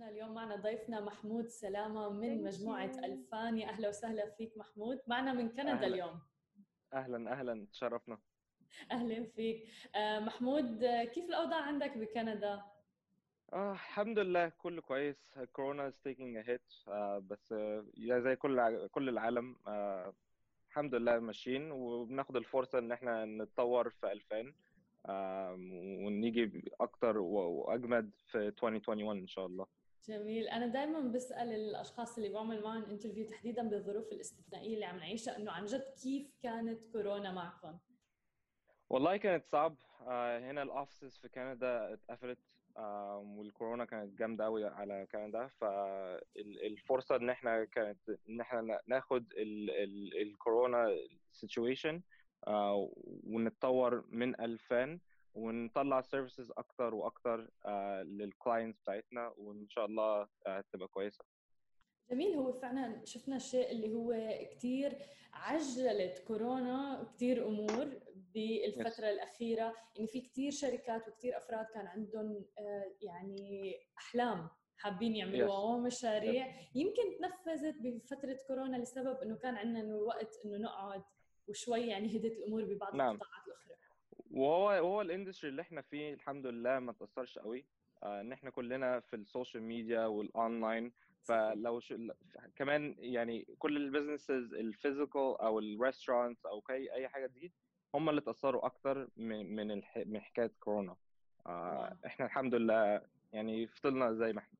معنا 0.00 0.10
اليوم 0.12 0.34
معنا 0.34 0.56
ضيفنا 0.56 1.00
محمود 1.00 1.46
سلامة 1.46 2.08
من 2.08 2.42
مجموعة 2.44 2.92
you. 2.92 3.04
ألفان. 3.04 3.58
يا 3.58 3.68
أهلا 3.68 3.88
وسهلا 3.88 4.30
فيك 4.30 4.56
محمود. 4.56 4.98
معنا 5.06 5.32
من 5.32 5.48
كندا 5.48 5.72
أهلا. 5.72 5.86
اليوم. 5.86 6.20
أهلا 6.94 7.32
أهلا. 7.32 7.66
تشرفنا. 7.72 8.18
أهلا 8.92 9.24
فيك. 9.24 9.68
آه، 9.94 10.20
محمود 10.20 10.84
آه، 10.84 11.04
كيف 11.04 11.24
الأوضاع 11.24 11.60
عندك 11.60 11.96
بكندا؟ 11.98 12.62
آه 13.52 13.72
الحمد 13.72 14.18
لله. 14.18 14.48
كله 14.48 14.80
كويس. 14.82 15.16
كورونا 15.52 15.90
is 15.90 15.94
taking 16.08 16.44
a 16.44 16.48
hit. 16.50 16.88
آه 16.88 17.18
بس 17.18 17.52
آه 17.52 17.84
زي 17.98 18.36
كل 18.36 18.86
كل 18.88 19.08
العالم 19.08 19.56
آه 19.66 20.12
الحمد 20.68 20.94
لله 20.94 21.18
ماشيين 21.18 21.70
وبناخد 21.72 22.36
الفرصة 22.36 22.78
إن 22.78 22.92
إحنا 22.92 23.24
نتطور 23.24 23.90
في 23.90 24.12
2000 24.12 24.54
آه 25.06 25.52
ونيجي 26.06 26.72
أكتر 26.80 27.18
وأجمد 27.18 28.10
في 28.30 28.38
2021 28.38 29.18
إن 29.18 29.26
شاء 29.26 29.46
الله. 29.46 29.66
جميل. 30.08 30.48
أنا 30.48 30.66
دائما 30.66 31.00
بسأل 31.00 31.52
الأشخاص 31.52 32.16
اللي 32.18 32.28
بعمل 32.28 32.62
معهم 32.62 32.84
interview 32.84 33.26
تحديدا 33.26 33.68
بالظروف 33.68 34.12
الاستثنائية 34.12 34.74
اللي 34.74 34.84
عم 34.84 34.96
نعيشها 34.96 35.36
إنه 35.36 35.52
عن 35.52 35.64
جد 35.64 35.94
كيف 36.02 36.26
كانت 36.42 36.84
كورونا 36.92 37.32
معكم؟ 37.32 37.78
والله 38.90 39.16
كانت 39.16 39.46
صعب. 39.46 39.76
آه، 40.06 40.38
هنا 40.50 40.62
ال 40.62 40.69
offices 40.69 41.16
في 41.18 41.28
كندا 41.28 41.92
اتقفلت. 41.92 42.38
آه، 42.76 43.18
والكورونا 43.18 43.84
كانت 43.84 44.18
جامدة 44.18 44.44
قوي 44.44 44.64
على 44.66 45.06
كندا. 45.12 45.46
فالفرصه 45.46 47.16
إن 47.16 47.30
إحنا 47.30 47.64
كانت 47.64 47.98
إن 48.28 48.40
إحنا 48.40 48.60
نا- 48.60 48.80
ناخد 48.86 49.32
ال- 49.32 49.70
ال- 49.70 50.22
الكورونا 50.22 50.96
situation 51.32 52.02
ونتطور 53.26 54.04
من 54.08 54.40
2000 54.40 55.00
ونطلع 55.34 56.00
services 56.00 56.50
أكتر 56.50 56.94
وأكتر 56.94 57.50
لل 58.02 58.19
clients 58.19 58.80
بتاعتنا 58.80 59.34
وإن 59.36 59.68
شاء 59.68 59.86
الله 59.86 60.28
آه، 60.46 60.64
تبقى 60.72 60.88
كويسة. 60.88 61.24
جميل. 62.10 62.34
هو 62.36 62.52
فعلا 62.52 63.04
شفنا 63.04 63.36
الشيء 63.36 63.70
اللي 63.70 63.92
هو 63.94 64.14
كثير 64.50 64.98
عجلت 65.32 66.18
كورونا 66.26 67.04
كثير 67.14 67.48
أمور 67.48 68.00
بالفترة 68.34 69.08
الأخيرة. 69.10 69.74
يعني 69.96 70.06
في 70.08 70.20
كثير 70.20 70.50
شركات 70.50 71.08
وكثير 71.08 71.36
أفراد 71.36 71.66
كان 71.66 71.86
عندهم 71.86 72.44
آه، 72.58 72.92
يعني 73.00 73.74
أحلام 73.98 74.48
حابين 74.76 75.16
يعملوها 75.16 75.50
Yes. 75.60 75.64
ومشاريع 75.64 76.46
يمكن 76.74 77.02
تنفذت 77.18 77.74
بفترة 77.82 78.38
كورونا 78.46 78.76
لسبب 78.76 79.16
إنه 79.22 79.36
كان 79.36 79.54
عندنا 79.56 79.94
وقت 79.94 80.40
إنه 80.44 80.58
نقعد 80.58 81.02
وشوي 81.48 81.80
يعني 81.86 82.16
هدت 82.16 82.32
الأمور 82.38 82.64
ببعض 82.64 82.94
نعم. 82.96 83.14
القطاعات 83.14 83.46
الأخرى. 83.46 83.69
وهو 84.30 84.64
وهو 84.64 85.00
ال 85.00 85.06
industry 85.06 85.50
اللي 85.50 85.62
إحنا 85.62 85.80
فيه 85.80 86.14
الحمد 86.14 86.46
لله 86.46 86.78
ما 86.78 86.92
تاثرش 86.92 87.38
قوي. 87.38 87.64
آه، 88.02 88.20
إن 88.20 88.32
إحنا 88.32 88.50
كلنا 88.50 89.00
في 89.00 89.16
ال 89.16 89.23
social 89.23 89.62
media 89.62 90.06
وال 90.06 90.27
online 90.27 90.92
فلو 91.22 91.80
ل- 91.90 92.12
كمان 92.56 92.94
يعني 92.98 93.46
كل 93.58 93.76
ال 93.76 93.83
businesses 93.83 94.54
ال 94.54 94.63
physical 94.63 95.36
أو 95.40 95.58
ال 95.58 95.65
restaurants 95.65 96.46
أو 96.46 96.62
أي 96.70 96.92
أي 96.92 97.08
حاجة 97.08 97.26
دي 97.26 97.52
هم 97.94 98.08
اللي 98.08 98.20
تاثروا 98.20 98.66
أكتر 98.66 99.08
من 99.16 99.56
من 99.56 99.70
الح... 99.70 99.96
من 99.96 100.20
حكاية 100.20 100.52
كورونا. 100.60 100.96
آه،. 101.46 101.98
إحنا 102.06 102.26
الحمد 102.26 102.54
لله 102.54 103.02
يعني 103.32 103.66
فضلنا 103.66 104.12
زي 104.12 104.32
ما 104.32 104.38
إحنا. 104.38 104.58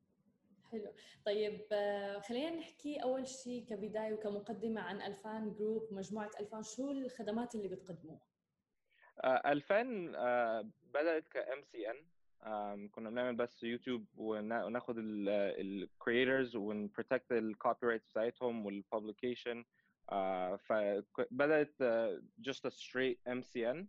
حلو. 0.72 0.92
طيب 1.26 1.60
آه، 1.72 2.18
خلينا 2.18 2.50
نحكي 2.56 3.02
أول 3.02 3.28
شيء 3.28 3.64
كبداية 3.64 4.12
وكمقدمة 4.14 4.80
عن 4.80 5.02
ألفان 5.02 5.54
group 5.54 5.88
مجموعة 5.90 6.30
ألفان. 6.40 6.62
شو 6.62 6.90
الخدمات 6.90 7.54
اللي 7.54 7.68
بتقدموها؟ 7.68 8.29
ألفان 9.24 10.14
آه، 10.16 10.68
بدأت 10.94 11.28
ك 11.28 11.62
MCN 11.62 12.88
كنا 12.88 13.10
بنعمل 13.10 13.36
بس 13.36 13.64
يوتيوب 13.64 14.06
ونا- 14.16 14.64
وناخد 14.64 14.94
ال 14.98 15.16
creators 15.16 16.56
ون 16.56 16.72
protect 16.72 17.25
ال 17.25 17.32
copyrights 17.32 18.08
بتاعتهم 18.08 18.66
وال 18.66 18.81
publication 18.81 19.64
فبدأت 20.58 21.74
آه، 21.82 22.22
just 22.48 22.60
a 22.66 22.70
straight 22.70 23.16
MCN 23.28 23.84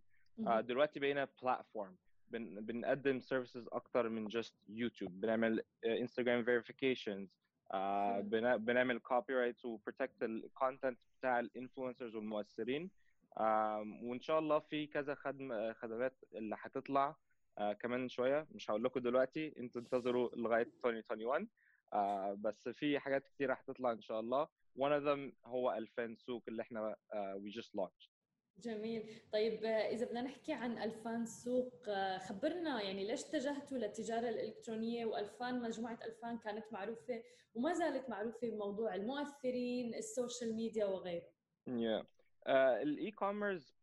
آه، 0.48 0.62
دلوقتي 0.62 1.00
بقينا 1.00 1.28
platform 1.42 1.96
بن 2.32 2.66
بنقدم 2.66 3.20
services 3.20 3.68
أكتر 3.72 4.10
من 4.10 4.30
just 4.32 4.54
يوتيوب. 4.70 5.22
بنعمل 5.22 5.64
انستغرام 5.86 6.44
verifications 6.44 7.38
حلو. 7.72 8.58
بنعمل 8.58 9.00
copyrights 9.00 9.66
و 9.66 9.73
protect 9.73 10.24
ال 10.24 10.33
content 10.33 11.00
بتاع 11.20 11.40
ال 11.40 11.46
influencers 11.46 12.16
والمؤثرين. 12.16 12.90
وإن 13.38 14.20
شاء 14.22 14.40
الله 14.40 14.60
في 14.60 14.88
كذا 14.88 15.16
خدمه 15.16 15.74
خدمات 15.74 16.14
اللي 16.36 16.56
هتطلع 16.60 17.16
آه، 17.58 17.74
كمان 17.74 18.10
شوية. 18.10 18.48
مش 18.52 18.70
هقول 18.72 18.84
لكم 18.84 19.00
دلوقتي 19.00 19.54
أنتوا 19.60 19.82
انتظروا 19.82 20.30
لغاية 20.36 20.68
2021 20.86 21.50
آه، 21.94 22.34
بس 22.34 22.70
في 22.70 23.00
حاجات 23.00 23.28
كتير 23.28 23.54
هتطلع 23.54 23.92
إن 23.92 24.02
شاء 24.02 24.20
الله. 24.20 24.46
One 24.78 24.92
of 25.02 25.04
them 25.06 25.46
هو 25.46 25.72
2000 25.74 26.16
سوق 26.16 26.44
اللي 26.48 26.62
إحنا 26.62 26.96
we 27.14 27.54
just 27.62 27.70
launched. 27.80 28.10
جميل. 28.58 29.22
طيب 29.34 29.64
آه، 29.66 29.70
إذا 29.90 30.06
بدنا 30.06 30.22
نحكي 30.22 30.54
عن 30.54 30.78
ألفان 30.84 31.26
سوق 31.26 31.90
خبرنا 32.18 32.82
يعني 32.82 33.08
ليش 33.08 33.24
اتجهتوا 33.26 33.78
للتجارة 33.78 34.30
الإلكترونية؟ 34.30 35.06
وألفان 35.06 35.62
مجموعة 35.62 36.00
ألفان 36.06 36.38
كانت 36.38 36.66
معروفة 36.74 37.24
وما 37.56 37.74
زالت 37.74 38.10
معروفة 38.10 38.50
بموضوع 38.50 38.96
المؤثرين 38.96 39.96
ال 39.96 40.04
social 40.04 40.56
media 40.56 40.86
وغيره. 40.86 41.28
Yeah. 41.70 42.21
Uh, 42.46 42.50
ال 42.82 43.12
e-commerce 43.12 43.76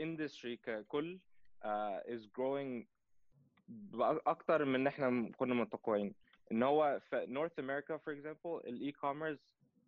industry 0.00 0.56
ككل 0.56 1.18
uh, 1.62 2.00
is 2.06 2.20
growing 2.38 2.84
أكتر 4.26 4.64
من 4.64 4.74
ان 4.74 4.86
إحنا 4.86 5.32
كنا 5.36 5.54
متوقعين. 5.54 6.14
إن 6.52 6.62
هو 6.62 7.00
في 7.10 7.26
North 7.28 7.58
America 7.58 7.98
for 7.98 8.12
example 8.12 8.66
ال 8.66 8.92
e-commerce 8.92 9.38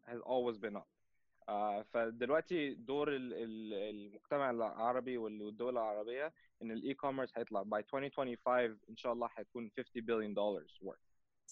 has 0.06 0.18
always 0.20 0.58
been 0.58 0.76
up. 0.76 0.86
uh, 1.50 1.82
فدلوقتي 1.92 2.74
دور 2.74 3.08
ال- 3.16 3.34
ال- 3.34 3.74
المجتمع 3.74 4.50
العربي 4.50 5.18
وال- 5.18 5.42
والدول 5.42 5.72
العربية 5.72 6.32
إن 6.62 6.70
ال 6.70 6.94
e-commerce 6.94 7.38
هيطلع. 7.38 7.62
By 7.64 7.74
2025 7.94 8.78
إن 8.90 8.96
شاء 8.96 9.12
الله 9.12 9.28
هيكون 9.36 9.70
50 9.76 10.02
billion 10.02 10.34
dollars 10.34 10.86
worth. 10.88 11.04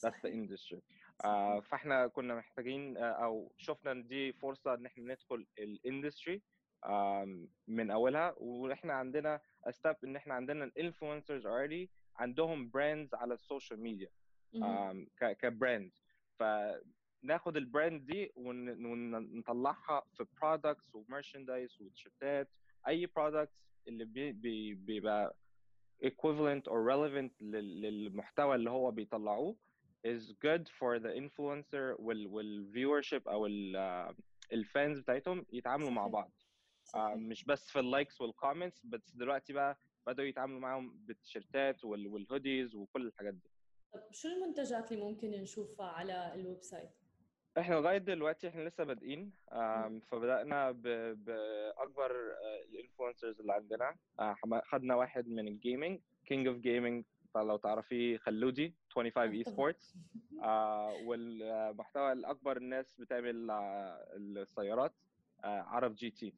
That's 0.06 0.20
the 0.26 0.30
industry. 0.32 0.76
آه، 0.76 1.05
فاحنا 1.60 2.06
كنا 2.06 2.34
محتاجين 2.34 2.96
آه، 2.96 3.00
أو 3.00 3.52
شفنا 3.56 3.92
إن 3.92 4.06
دي 4.06 4.32
فرصة 4.32 4.74
إن 4.74 4.86
إحنا 4.86 5.04
ندخل 5.12 5.46
ال 5.58 5.67
industry 5.67 6.42
من 7.68 7.90
أولها 7.90 8.34
وإحنا 8.38 8.92
عندنا 8.92 9.40
step 9.70 9.96
إن 10.04 10.16
إحنا 10.16 10.34
عندنا 10.34 10.64
ال 10.64 10.71
influencers 10.71 11.46
already 11.46 11.90
عندهم 12.16 12.70
brands 12.70 13.14
على 13.14 13.34
ال 13.34 13.41
social 13.41 13.80
media. 13.80 14.08
ك 15.18 15.30
brand 15.30 15.92
فناخد 16.38 17.56
ال 17.56 17.64
brand 17.64 18.06
دي 18.06 18.32
ون- 18.36 18.86
ونطلعها 18.86 20.02
في 20.16 20.26
products 20.42 20.94
و 20.94 21.01
merchandise 21.01 21.80
وتيشيرتات 21.82 22.48
أي 22.88 23.06
products 23.06 23.66
اللي 23.88 24.04
بي 24.04 24.32
بي 24.32 24.74
بيبقى 24.74 25.36
equivalent 26.04 26.62
or 26.68 26.78
relevant 26.92 27.30
لل- 27.40 27.80
للمحتوى 27.82 28.54
اللي 28.54 28.70
هو 28.70 28.90
بيطلعوه. 28.90 29.56
Is 30.14 30.22
good 30.46 30.64
for 30.78 30.98
the 30.98 31.12
influencer 31.22 32.00
وال 32.00 32.26
وال 32.26 32.72
viewership 32.74 33.28
أو 33.28 33.46
ال 33.46 33.76
آه، 33.76 34.14
ال 34.52 34.62
fans 34.62 35.00
بتاعتهم 35.00 35.46
يتعاملوا 35.52 35.90
مع. 35.90 36.06
بعض 36.06 36.32
آه، 36.94 37.08
صحيح. 37.08 37.16
مش 37.16 37.44
بس 37.44 37.70
في 37.70 37.78
ال 37.80 37.87
likes 37.87 38.20
وال 38.20 38.33
comments 38.33 38.86
بس 38.86 39.10
دلوقتي 39.14 39.52
بقى 39.52 39.78
بدأوا 40.06 40.28
يتعاملوا 40.28 40.60
معاهم 40.60 40.96
بالتيشيرتات 41.06 41.84
وال- 41.84 42.06
وال 42.06 42.21
hoodies 42.21 42.74
وكل 42.74 43.06
الحاجات 43.06 43.34
دي 43.34 43.50
طب 43.92 44.00
شو 44.12 44.28
المنتجات 44.28 44.92
اللي 44.92 45.04
ممكن 45.04 45.30
نشوفها 45.30 45.86
على 45.86 46.34
ال 46.34 46.62
website 46.62 46.90
إحنا 47.58 47.74
لغاية 47.74 47.98
دلوقتي 47.98 48.48
إحنا 48.48 48.62
لسه 48.68 48.84
بادئين 48.84 49.32
فبدأنا 50.06 50.70
باكبر 50.72 52.12
ال 52.70 52.76
influencers 52.76 53.40
اللي 53.40 53.52
عندنا 53.52 53.96
آه، 54.20 54.36
خدنا 54.64 54.94
واحد 54.94 55.28
من 55.28 55.48
ال 55.48 55.55
gaming 55.55 56.00
king 56.24 56.46
of 56.46 56.56
gaming 56.56 57.04
لو 57.42 57.56
تعرفيه 57.56 58.18
خلودي 58.18 58.74
25 58.90 59.32
eSports 59.34 59.94
والمحتوى 61.04 62.12
الأكبر 62.12 62.56
الناس 62.56 62.94
بتعمل 63.00 63.50
آه، 63.50 64.08
السيارات 64.16 64.94
آه، 65.44 65.60
عرب 65.62 65.94
جي 65.94 66.10
تي 66.10 66.34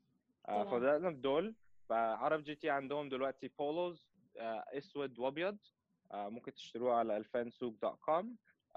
طبعاً. 0.48 0.64
فبدانا 0.64 1.10
بدول 1.10 1.54
فعرب 1.88 2.42
جي 2.44 2.54
تي 2.54 2.70
عندهم 2.70 3.08
دلوقتي 3.08 3.50
polos 3.58 4.06
آه، 4.38 4.64
أسود 4.72 5.18
وأبيض 5.18 5.58
آه، 6.12 6.28
ممكن 6.28 6.54
تشتروه 6.54 6.94
على 6.94 7.16
ألفان 7.16 7.56
سوق.com 7.56 8.26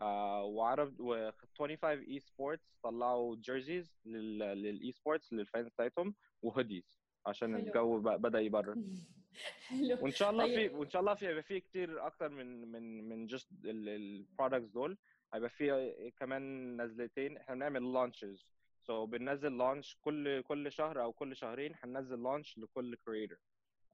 آه، 0.02 0.44
وعرب 0.44 1.00
و 1.00 1.32
25 1.32 2.00
eSports 2.08 2.78
طلعوا 2.84 3.36
jerseys 3.36 3.94
لل 4.06 4.92
eSports 4.92 5.34
لل 5.34 5.45
fans 5.45 5.68
بتاعتهم 5.68 6.16
و 6.42 6.49
hoodies 6.49 7.00
عشان. 7.26 7.56
الجو 7.56 8.00
بدأ 8.00 8.40
يبرد 8.40 8.78
حلو. 9.68 9.98
وإن 10.02 10.12
شاء 10.12 10.30
الله 10.30 10.46
في 10.48 10.56
طيب. 10.56 10.76
وإن 10.76 10.90
شاء 10.90 11.00
الله 11.02 11.14
في 11.16 11.28
هيبقى 11.28 11.44
في 11.44 11.60
كتير 11.60 12.06
أكتر 12.08 12.30
من 12.30 12.72
من 12.72 13.10
من 13.10 13.28
just 13.28 13.48
ال 13.66 13.77
products 13.77 14.70
دول. 14.72 14.98
هيبقى 15.34 15.50
في 15.50 16.12
كمان 16.20 16.82
نزلتين 16.82 17.38
إحنا 17.38 17.56
بنعمل 17.56 17.94
launches 17.94 19.06
so 19.06 19.08
so 19.08 19.10
بننزل 19.10 19.58
launch 19.58 19.98
كل 20.02 20.42
كل 20.42 20.72
شهر 20.72 21.02
أو 21.04 21.14
كل 21.14 21.36
شهرين 21.36 21.76
هننزل 21.84 22.24
launch 22.24 22.58
لكل 22.58 22.96
creator 22.96 23.38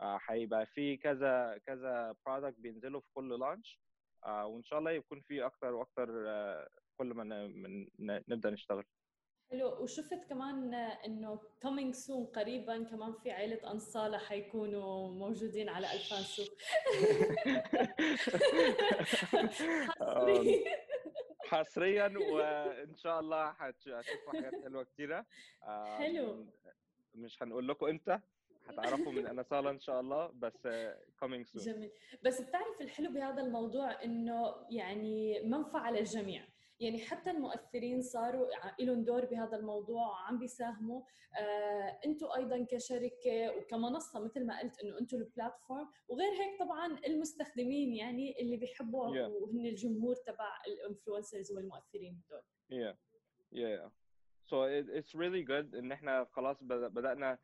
هيبقى 0.01 0.65
في 0.65 0.97
كذا 0.97 1.57
كذا 1.65 2.15
برودكت 2.25 2.59
بينزلوا 2.59 3.01
في 3.01 3.07
كل 3.13 3.39
لانش 3.39 3.79
وإن 4.27 4.63
شاء 4.63 4.79
الله 4.79 4.91
يكون 4.91 5.21
في 5.21 5.45
أكتر 5.45 5.73
وأكتر 5.73 6.09
آه، 6.29 6.69
كل 6.97 7.07
ما 7.07 7.23
نبدأ 7.99 8.49
نشتغل. 8.49 8.83
حلو. 9.51 9.83
وشفت 9.83 10.23
كمان 10.29 10.73
إنه 10.73 11.39
coming 11.65 11.93
soon 11.95 12.35
قريبا 12.35 12.83
كمان 12.83 13.13
في 13.13 13.31
عائلة 13.31 13.71
أنصالة 13.71 14.17
حيكونوا 14.17 15.09
موجودين 15.09 15.69
على 15.69 15.87
حصري. 15.87 16.47
حصريا. 21.47 22.13
وإن 22.31 22.95
شاء 22.95 23.19
الله 23.19 23.47
هتشوفوا 23.49 24.31
حاجات 24.33 24.63
حلوة 24.63 24.83
كتيرة. 24.83 25.25
آه، 25.63 25.97
حلو. 25.97 26.45
مش 27.15 27.43
هنقول 27.43 27.67
لكم 27.67 27.85
إمتى 27.85 28.19
هتعرفوا 28.67 29.11
من 29.11 29.27
أنا 29.27 29.43
صاله 29.43 29.69
إن 29.69 29.79
شاء 29.79 29.99
الله 29.99 30.27
بس 30.27 30.67
coming 31.23 31.45
soon. 31.51 31.59
جميل. 31.65 31.91
بس 32.23 32.41
بتعرف 32.41 32.81
الحلو 32.81 33.11
بهذا 33.11 33.41
الموضوع 33.41 34.03
إنه 34.03 34.55
يعني 34.69 35.39
منفعة 35.43 35.91
للجميع. 35.91 36.45
يعني 36.79 36.99
حتى 36.99 37.31
المؤثرين 37.31 38.01
صاروا 38.01 38.47
لهم 38.79 39.03
دور 39.03 39.25
بهذا 39.25 39.57
الموضوع 39.57 40.07
وعم 40.07 40.39
بيساهموا. 40.39 41.01
آه، 41.39 41.99
أنتم 42.05 42.27
أيضا 42.37 42.65
كشركة 42.71 43.55
وكمنصة 43.57 44.19
مثل 44.19 44.45
ما 44.45 44.59
قلت 44.59 44.79
إنه 44.83 44.99
أنتم 44.99 45.17
البلاتفورم 45.17 45.87
وغير 46.07 46.31
هيك 46.31 46.59
طبعا 46.59 46.99
المستخدمين 47.07 47.93
يعني 47.93 48.41
اللي 48.41 48.57
بيحبوا 48.57 49.07
Yeah. 49.15 49.29
وهن 49.29 49.65
الجمهور 49.65 50.15
تبع 50.15 50.57
الانفلونسرز 50.67 51.51
والمؤثرين 51.51 52.21
هدول. 52.27 52.41
Yeah. 52.71 52.95
Yeah. 53.51 53.89
So 54.49 54.55
it, 54.63 54.85
it's 54.99 55.13
really 55.15 55.43
good 55.43 55.75
إن 55.75 55.91
إحنا 55.91 56.25
خلاص 56.31 56.63
بد- 56.63 56.91
بدأنا 56.93 57.37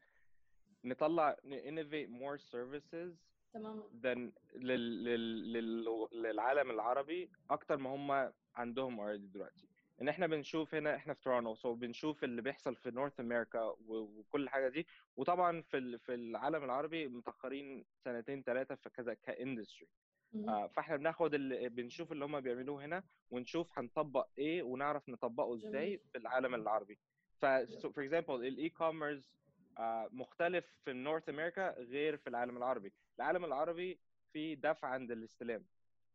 نطلع 0.84 1.36
innovate 1.46 2.10
more 2.10 2.38
services 2.40 3.16
تماما. 3.54 3.84
than 4.04 4.32
لل, 4.56 5.04
لل, 5.04 5.54
لل, 5.54 6.08
للعالم 6.12 6.72
العربي 6.72 7.32
أكتر 7.50 7.78
ما 7.78 7.90
هم 7.96 8.34
عندهم 8.56 8.98
already 8.98 9.34
دلوقتي 9.34 9.68
إن 10.02 10.08
إحنا 10.10 10.28
بنشوف 10.28 10.76
هنا 10.76 10.96
إحنا 10.96 11.14
في 11.14 11.22
تورونتو 11.22 11.56
so 11.56 11.74
بنشوف 11.74 12.24
اللي 12.24 12.42
بيحصل 12.42 12.76
في 12.76 12.92
North 12.92 13.20
America 13.20 13.76
وكل 13.88 14.50
حاجة 14.50 14.70
دي 14.70 14.88
وطبعا 15.18 15.62
في 15.62 15.98
في 15.98 16.14
العالم 16.14 16.64
العربي 16.64 17.08
متأخرين 17.08 17.86
سنتين 18.06 18.44
ثلاثة 18.44 18.76
في 18.76 18.90
كذا 18.90 19.14
ك 19.14 19.21
industry. 19.21 19.88
آه، 20.48 20.68
فإحنا 20.68 20.96
بناخد 20.96 21.34
اللي 21.34 21.70
بنشوف 21.70 22.12
اللي 22.12 22.26
هم 22.26 22.40
بيعملوه 22.40 22.86
هنا 22.86 23.04
ونشوف 23.32 23.80
هنطبق 23.80 24.28
إيه 24.38 24.64
ونعرف 24.64 25.10
نطبقه 25.10 25.56
إزاي. 25.56 25.98
في 26.12 26.18
العالم 26.18 26.56
العربي 26.56 26.98
ف 27.42 27.46
for 27.46 28.04
example 28.04 28.48
ال 28.48 28.70
e-commerce 28.70 29.34
مختلف 30.12 30.66
في 30.86 30.94
North 30.94 31.30
America 31.30 31.80
غير 31.80 32.18
في 32.18 32.30
العالم 32.30 32.58
العربي 32.58 32.94
العالم 33.20 33.46
العربي 33.46 34.00
في 34.34 34.56
دفع 34.56 34.88
عند 34.88 35.12
الاستلام 35.12 35.66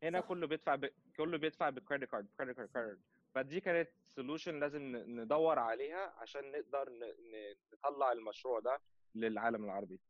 هنا 0.02 0.20
صح. 0.20 0.26
كله 0.28 0.46
بيدفع 0.46 0.74
ب... 0.74 0.90
كله 1.18 1.38
بيدفع 1.38 1.70
ب 1.70 1.76
credit 1.76 2.10
card 2.10 2.26
credit 2.38 2.60
card 2.60 2.98
فدي 3.34 3.60
كانت 3.60 3.88
solution 4.16 4.60
لازم 4.60 4.96
ندور 4.96 5.58
عليها 5.58 6.14
عشان 6.18 6.52
نقدر 6.52 6.92
نطلع 7.74 8.12
المشروع 8.12 8.60
ده 8.60 8.80
للعالم 9.14 9.64
العربي. 9.64 10.00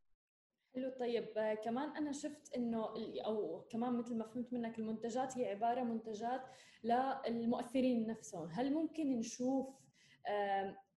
حلو. 0.75 0.89
طيب 0.99 1.57
كمان 1.63 1.89
أنا 1.89 2.11
شفت 2.11 2.55
إنه 2.55 2.93
أو 3.25 3.61
كمان 3.71 3.93
مثل 3.93 4.17
ما 4.17 4.27
فهمت 4.27 4.53
منك 4.53 4.79
المنتجات 4.79 5.37
هي 5.37 5.49
عبارة 5.49 5.83
منتجات 5.83 6.41
للمؤثرين 6.83 8.07
نفسهم. 8.07 8.47
هل 8.47 8.73
ممكن 8.73 9.19
نشوف 9.19 9.67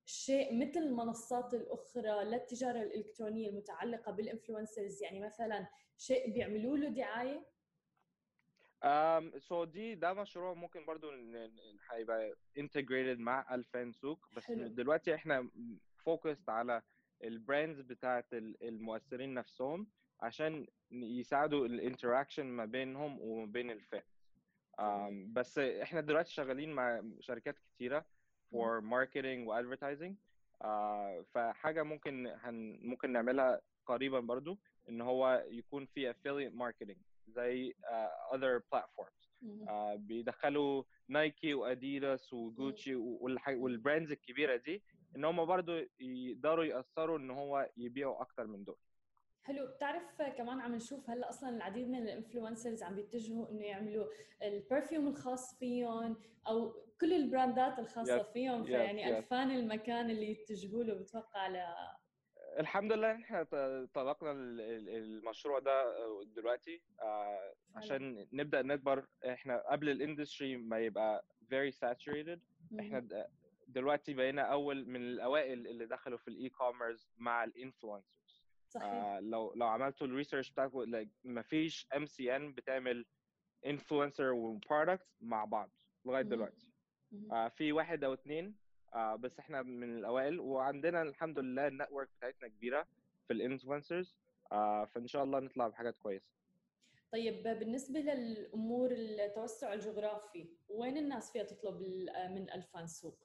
شيء 0.07 0.61
مثل 0.61 0.81
المنصات 0.81 1.55
الأخرى 1.55 2.25
للتجارة 2.25 2.83
الإلكترونية 2.83 3.49
المتعلقة 3.49 4.13
بالانفلونسرز 4.13 5.03
يعني 5.03 5.21
مثلا 5.21 5.67
شيء 5.99 6.33
بيعملوا 6.33 6.77
له 6.77 6.89
دعاية؟ 6.89 7.47
Um, 8.83 9.41
so 9.41 9.65
دي 9.65 9.95
ده 9.95 10.13
مشروع 10.13 10.55
ممكن 10.55 10.85
برضو 10.85 11.11
هيبقى 11.91 12.35
integrated 12.59 13.19
مع 13.19 13.55
الفان 13.55 13.93
سوق 13.93 14.29
بس 14.37 14.45
حلو. 14.45 14.67
دلوقتي 14.69 15.15
إحنا 15.15 15.49
focused 15.99 16.49
على 16.49 16.83
ال 17.25 17.33
brands 17.33 17.81
بتاعت 17.81 18.35
ال- 18.35 18.63
المؤثرين 18.69 19.35
نفسهم 19.35 19.87
عشان 20.21 20.67
يساعدوا 20.91 21.67
ال 21.67 21.73
interaction 21.73 22.47
ما 22.47 22.65
بينهم 22.65 23.21
وما 23.21 23.47
بين 23.47 23.71
ال 23.71 23.79
fan 23.79 24.03
um, 24.81 25.33
بس 25.33 25.59
إحنا 25.59 26.01
دلوقتي 26.01 26.33
شغالين 26.33 26.73
مع 26.73 27.03
شركات 27.21 27.59
كتيرة 27.59 28.07
for 28.55 28.81
marketing 28.83 29.47
و 29.47 29.63
advertising. 29.63 30.15
uh, 30.65 31.25
فحاجة 31.35 31.83
ممكن 31.83 32.27
هن 32.27 32.79
ممكن 32.83 33.13
نعملها 33.13 33.61
قريبا 33.87 34.21
برضو 34.21 34.59
إن 34.89 35.01
هو 35.01 35.45
يكون 35.49 35.87
في 35.87 36.13
affiliate 36.13 36.53
marketing. 36.55 36.99
زي 37.29 37.73
uh, 37.73 38.35
other 38.35 38.61
platforms. 38.75 39.29
مهم. 39.43 39.69
آه، 39.69 39.95
بيدخلوا 39.95 40.83
نايكي 41.09 41.55
وأديداس 41.55 42.33
وجوتشي 42.33 42.95
وال 42.95 43.24
brands 43.24 44.13
الكبيرة 44.13 44.57
دي 44.57 44.83
إن 45.17 45.25
هم 45.25 45.45
برضو 45.45 45.73
يقدروا 46.01 46.65
يأثروا 46.65 47.19
إن 47.19 47.31
هو 47.31 47.71
يبيعوا 47.77 48.21
أكتر 48.23 48.47
من 48.47 48.65
دول. 48.65 48.77
حلو. 49.45 49.67
بتعرف 49.67 50.23
كمان 50.23 50.61
عم 50.61 50.75
نشوف 50.75 51.11
هلأ 51.11 51.29
أصلا 51.29 51.57
العديد 51.57 51.89
من 51.89 52.03
ال 52.03 52.09
influencers 52.09 52.83
عم 52.83 52.95
بيتجهوا 52.95 53.51
إنه 53.51 53.65
يعملوا 53.65 54.07
ال 54.43 54.51
perfume 54.51 55.09
الخاص 55.09 55.59
فيهم 55.59 56.17
أو 56.49 56.75
كل 57.01 57.13
البراندات 57.13 57.79
الخاصة 57.79 58.23
Yes, 58.23 58.27
فيهم 58.33 58.63
yes, 58.65 58.67
فيعني 58.67 59.05
yes. 59.05 59.17
الفان 59.17 59.51
المكان 59.51 60.11
اللي 60.11 60.31
يتجهوا 60.31 60.85
له 60.85 60.95
بتوقع 60.95 61.49
ل 61.49 61.57
الحمد 62.59 62.93
لله 62.93 63.13
إحنا 63.13 63.43
طلقنا 63.95 64.33
ال- 64.33 64.61
ال- 64.61 64.89
المشروع 64.89 65.59
ده 65.59 65.83
آه، 65.83 66.23
دلوقتي 66.25 66.83
آه، 67.03 67.55
عشان 67.77 68.27
نبدأ 68.33 68.63
نكبر 68.63 69.07
إحنا 69.27 69.59
قبل 69.71 69.89
ال 69.89 69.96
industry 69.96 70.57
ما 70.57 70.79
يبقى 70.79 71.25
very 71.53 71.73
saturated 71.75 72.39
إحنا 72.81 73.27
دلوقتي 73.69 74.15
بقينا 74.15 74.43
أول 74.43 74.87
من 74.89 75.01
الأوائل 75.03 75.67
اللي 75.67 75.87
دخلوا 75.87 76.19
في 76.19 76.29
ال 76.29 76.49
e-commerce 76.49 77.09
مع 77.19 77.45
ال 77.45 77.53
influencers 77.53 78.43
صحيح. 78.69 78.87
آه 78.87 79.21
لو 79.21 79.53
لو 79.55 79.67
عملتوا 79.67 80.07
ال 80.07 80.12
research 80.12 80.51
بتاعكم 80.51 80.97
like 81.03 81.09
مفيش 81.25 81.87
MCN 81.97 82.53
بتعمل 82.53 83.07
influencer 83.67 84.33
و 84.33 84.42
product 84.42 85.07
مع 85.21 85.45
بعض 85.45 85.71
لغاية. 86.05 86.23
دلوقتي. 86.23 86.73
في 87.57 87.73
واحد 87.73 88.05
أو 88.05 88.13
اتنين 88.13 88.55
آه 88.95 89.17
بس 89.17 89.39
إحنا 89.39 89.63
من 89.63 89.99
الأوائل 89.99 90.41
وعندنا 90.41 91.03
الحمد 91.03 91.39
لله 91.39 91.67
ال 91.67 91.72
network 91.72 92.09
بتاعتنا 92.19 92.49
كبيرة 92.49 92.87
في 93.27 93.33
ال 93.33 93.40
influencers 93.40 94.17
آه 94.53 94.85
فإن 94.85 95.07
شاء 95.07 95.25
الله 95.25 95.41
نطلع 95.41 95.69
بحاجات 95.69 95.97
كويسة. 95.99 96.27
طيب 97.13 97.43
بالنسبة 97.43 98.01
للأمور 98.01 98.91
التوسع 98.93 99.73
الجغرافي 99.73 100.49
وين 100.69 100.97
الناس 100.97 101.33
فيها 101.33 101.43
تطلب 101.43 101.83
ال- 101.83 102.35
من 102.35 102.51
الفان 102.51 102.87
سوق؟ 102.87 103.19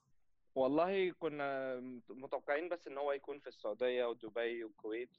والله 0.56 1.12
كنا 1.12 1.80
متوقعين 2.10 2.69
بس 2.69 2.88
إن 2.88 2.97
هو 2.97 3.12
يكون 3.12 3.39
في 3.39 3.47
السعودية 3.47 4.06
ودبي 4.06 4.63
والكويت 4.63 5.10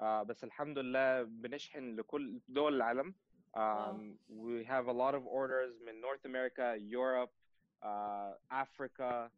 آه 0.00 0.22
بس 0.22 0.44
الحمد 0.44 0.78
لله 0.78 1.22
بنشحن 1.22 1.96
لكل 1.96 2.40
دول 2.48 2.74
العالم 2.76 3.14
um, 3.56 4.16
we 4.30 4.64
have 4.68 4.86
a 4.88 4.92
lot 4.92 5.14
of 5.14 5.22
orders 5.26 5.82
من 5.86 6.00
North 6.00 6.24
America, 6.30 6.76
Europe, 6.98 7.32
uh, 7.82 8.32
Africa, 8.64 9.30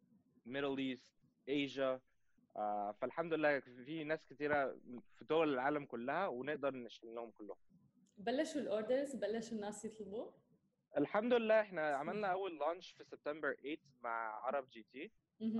Middle 0.45 0.79
East, 0.79 1.11
Asia. 1.49 1.99
uh, 2.55 2.91
فالحمد 3.01 3.33
لله 3.33 3.59
في 3.59 4.03
ناس 4.03 4.25
كتيرة 4.25 4.75
في 5.17 5.25
دول 5.25 5.53
العالم 5.53 5.85
كلها 5.85 6.27
ونقدر 6.27 6.75
نشحن 6.75 7.15
لهم 7.15 7.31
كلهم. 7.31 7.57
بلشوا 8.17 8.61
ال 8.61 8.69
orders 8.69 9.15
بلشوا 9.15 9.55
الناس 9.57 9.85
يطلبوا؟ 9.85 10.31
الحمد 10.97 11.33
لله 11.33 11.61
إحنا 11.61 11.95
عملنا 11.95 12.27
أول 12.27 12.59
launch 12.59 12.91
في 12.91 13.03
سبتمبر 13.03 13.53
8 13.55 13.77
مع 14.01 14.45
عرب 14.45 14.69
جي 14.69 14.83
تي. 14.91 15.11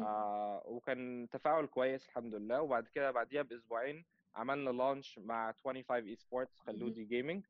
آه 0.02 0.64
وكان 0.66 1.28
تفاعل 1.32 1.66
كويس 1.66 2.06
الحمد 2.06 2.36
لله. 2.36 2.62
وبعد 2.62 2.88
كده 2.88 3.12
بعديها 3.12 3.42
بأسبوعين 3.42 4.06
عملنا 4.36 4.70
launch 4.70 5.20
مع 5.20 5.52
25 5.52 6.08
eSports 6.08 6.60
خلودي 6.60 7.04
جيمنج 7.04 7.46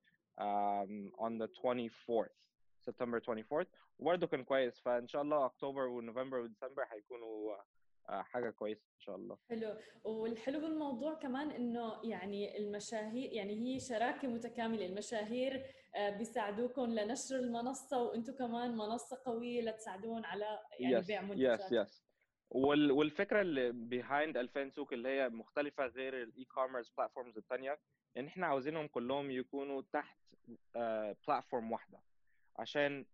on 1.17 1.31
the 1.41 1.47
24th 1.47 2.31
سبتمبر 2.81 3.19
24th 3.19 3.67
وبرده 3.99 4.27
كان 4.27 4.43
كويس. 4.43 4.79
فإن 4.79 5.07
شاء 5.07 5.21
الله 5.21 5.45
أكتوبر 5.45 5.81
ونوفمبر 5.81 6.37
وديسمبر 6.39 6.83
هيكونوا 6.91 7.55
آه، 8.09 8.21
حاجة 8.21 8.49
كويسة 8.49 8.85
إن 8.95 8.99
شاء 8.99 9.15
الله. 9.15 9.37
حلو. 9.49 9.75
والحلو 10.03 10.59
بالموضوع 10.59 11.13
كمان 11.13 11.51
إنه 11.51 12.01
يعني 12.03 12.57
المشاهير 12.57 13.33
يعني 13.33 13.53
هي 13.53 13.79
شراكة 13.79 14.27
متكاملة. 14.27 14.85
المشاهير 14.85 15.65
آه، 15.95 16.09
بيساعدوكم 16.09 16.85
لنشر 16.93 17.35
المنصة 17.35 18.03
وأنتم 18.03 18.33
كمان 18.33 18.77
منصة 18.77 19.21
قوية 19.25 19.61
لتساعدون 19.61 20.25
على 20.25 20.59
يعني 20.79 21.01
yes, 21.01 21.07
بيع 21.07 21.21
yes 21.21 21.23
منتجات 21.23 21.87
yes. 21.87 22.01
وال, 22.49 22.91
والفكرة 22.91 23.41
اللي 23.41 23.71
behind 23.71 24.37
2000 24.37 24.69
سوق 24.69 24.93
اللي 24.93 25.09
هي 25.09 25.29
مختلفة 25.29 25.85
غير 25.85 26.23
ال 26.23 26.45
e-commerce 26.45 26.89
platforms 26.97 27.37
الثانية 27.37 27.79
إن 28.17 28.27
إحنا 28.27 28.47
عاوزينهم 28.47 28.87
كلهم 28.87 29.31
يكونوا 29.31 29.81
تحت 29.93 30.19
platform 31.27 31.71
واحدة. 31.71 31.99
عشان 32.57 33.05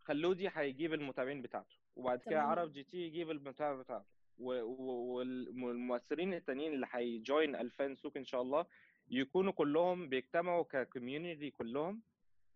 خلودي 0.00 0.48
هيجيب 0.54 0.94
المتابعين 0.94 1.42
بتاعته 1.42 1.76
وبعد 1.96 2.18
كده. 2.22 2.42
عرب 2.42 2.72
جي 2.72 2.82
تي 2.84 2.96
يجيب 2.96 3.30
المتابع 3.30 3.80
بتاعته 3.82 4.06
والمؤثرين 4.38 6.34
التانيين 6.34 6.72
اللي 6.72 6.86
هيجوين 6.90 7.56
2000 7.56 7.94
سوق 7.94 8.16
إن 8.16 8.24
شاء 8.24 8.42
الله 8.42 8.66
يكونوا 9.10 9.52
كلهم 9.52 10.08
بيجتمعوا 10.08 10.62
ك 10.64 10.73
community 10.73 11.50
كلهم 11.50 12.02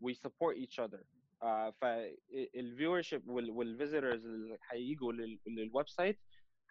وي 0.01 0.13
support 0.13 0.57
each 0.57 0.81
other 0.81 1.03
فال 1.81 3.03
viewership 3.03 3.29
وال 3.29 3.48
visitors 3.48 4.27
اللي 4.27 4.59
هيجوا 4.71 5.13
لل- 5.13 5.39
لل 5.47 5.89
website 5.89 6.19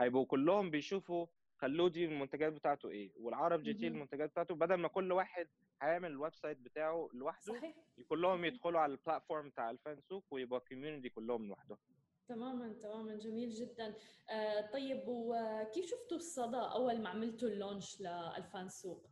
هيبقوا 0.02 0.26
كلهم 0.26 0.70
بيشوفوا 0.72 1.26
خلودي 1.62 2.06
المنتجات 2.06 2.54
بتاعته 2.54 2.90
إيه 2.90 3.12
والعرب 3.20 3.64
جي 3.64 3.74
تي. 3.74 3.88
المنتجات 3.88 4.30
بتاعته 4.30 4.56
بدل 4.56 4.76
ما 4.76 4.88
كل 4.88 5.12
واحد 5.12 5.48
هيعمل 5.82 6.12
ال 6.12 6.34
website 6.36 6.58
بتاعه 6.58 7.10
لوحده 7.14 7.54
صحيح. 7.54 7.76
كلهم. 8.10 8.46
يدخلوا 8.46 8.80
على 8.80 8.92
ال 8.92 8.98
platform 8.98 9.50
بتاع 9.50 9.70
2000 9.70 10.00
سوق 10.00 10.24
ويبقى 10.32 10.60
community 10.60 11.10
كلهم 11.10 11.48
لوحده 11.48 11.78
تماما 12.28 12.74
تماما. 12.74 13.16
جميل 13.16 13.50
جدا. 13.50 13.96
آه 14.30 14.62
طيب 14.62 15.04
وكيف 15.08 15.86
شفتوا 15.86 16.18
الصدى 16.18 16.58
أول 16.58 17.02
ما 17.02 17.10
عملتوا 17.10 17.50
ال 17.50 17.57
launch 17.57 18.02
لالفان 18.02 18.70
سوق 18.70 19.08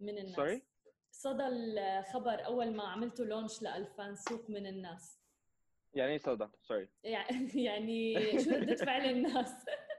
من 0.00 0.18
الناس؟ 0.18 0.36
Sorry? 0.36 0.62
صدى 1.10 1.46
الخبر 1.46 2.44
أول 2.46 2.72
ما 2.76 2.82
عملتوا 2.88 3.24
launch 3.24 3.62
لالفان 3.62 4.16
سوق 4.16 4.50
من 4.50 4.66
الناس؟ 4.66 5.18
يعني 5.94 6.12
إيه 6.12 6.18
صدى؟ 6.18 6.48
sorry 6.60 6.88
يعني 7.04 7.48
يعني 7.64 8.14
شو 8.44 8.50
ردة 8.50 8.74
فعل 8.76 9.10
الناس؟ 9.10 9.52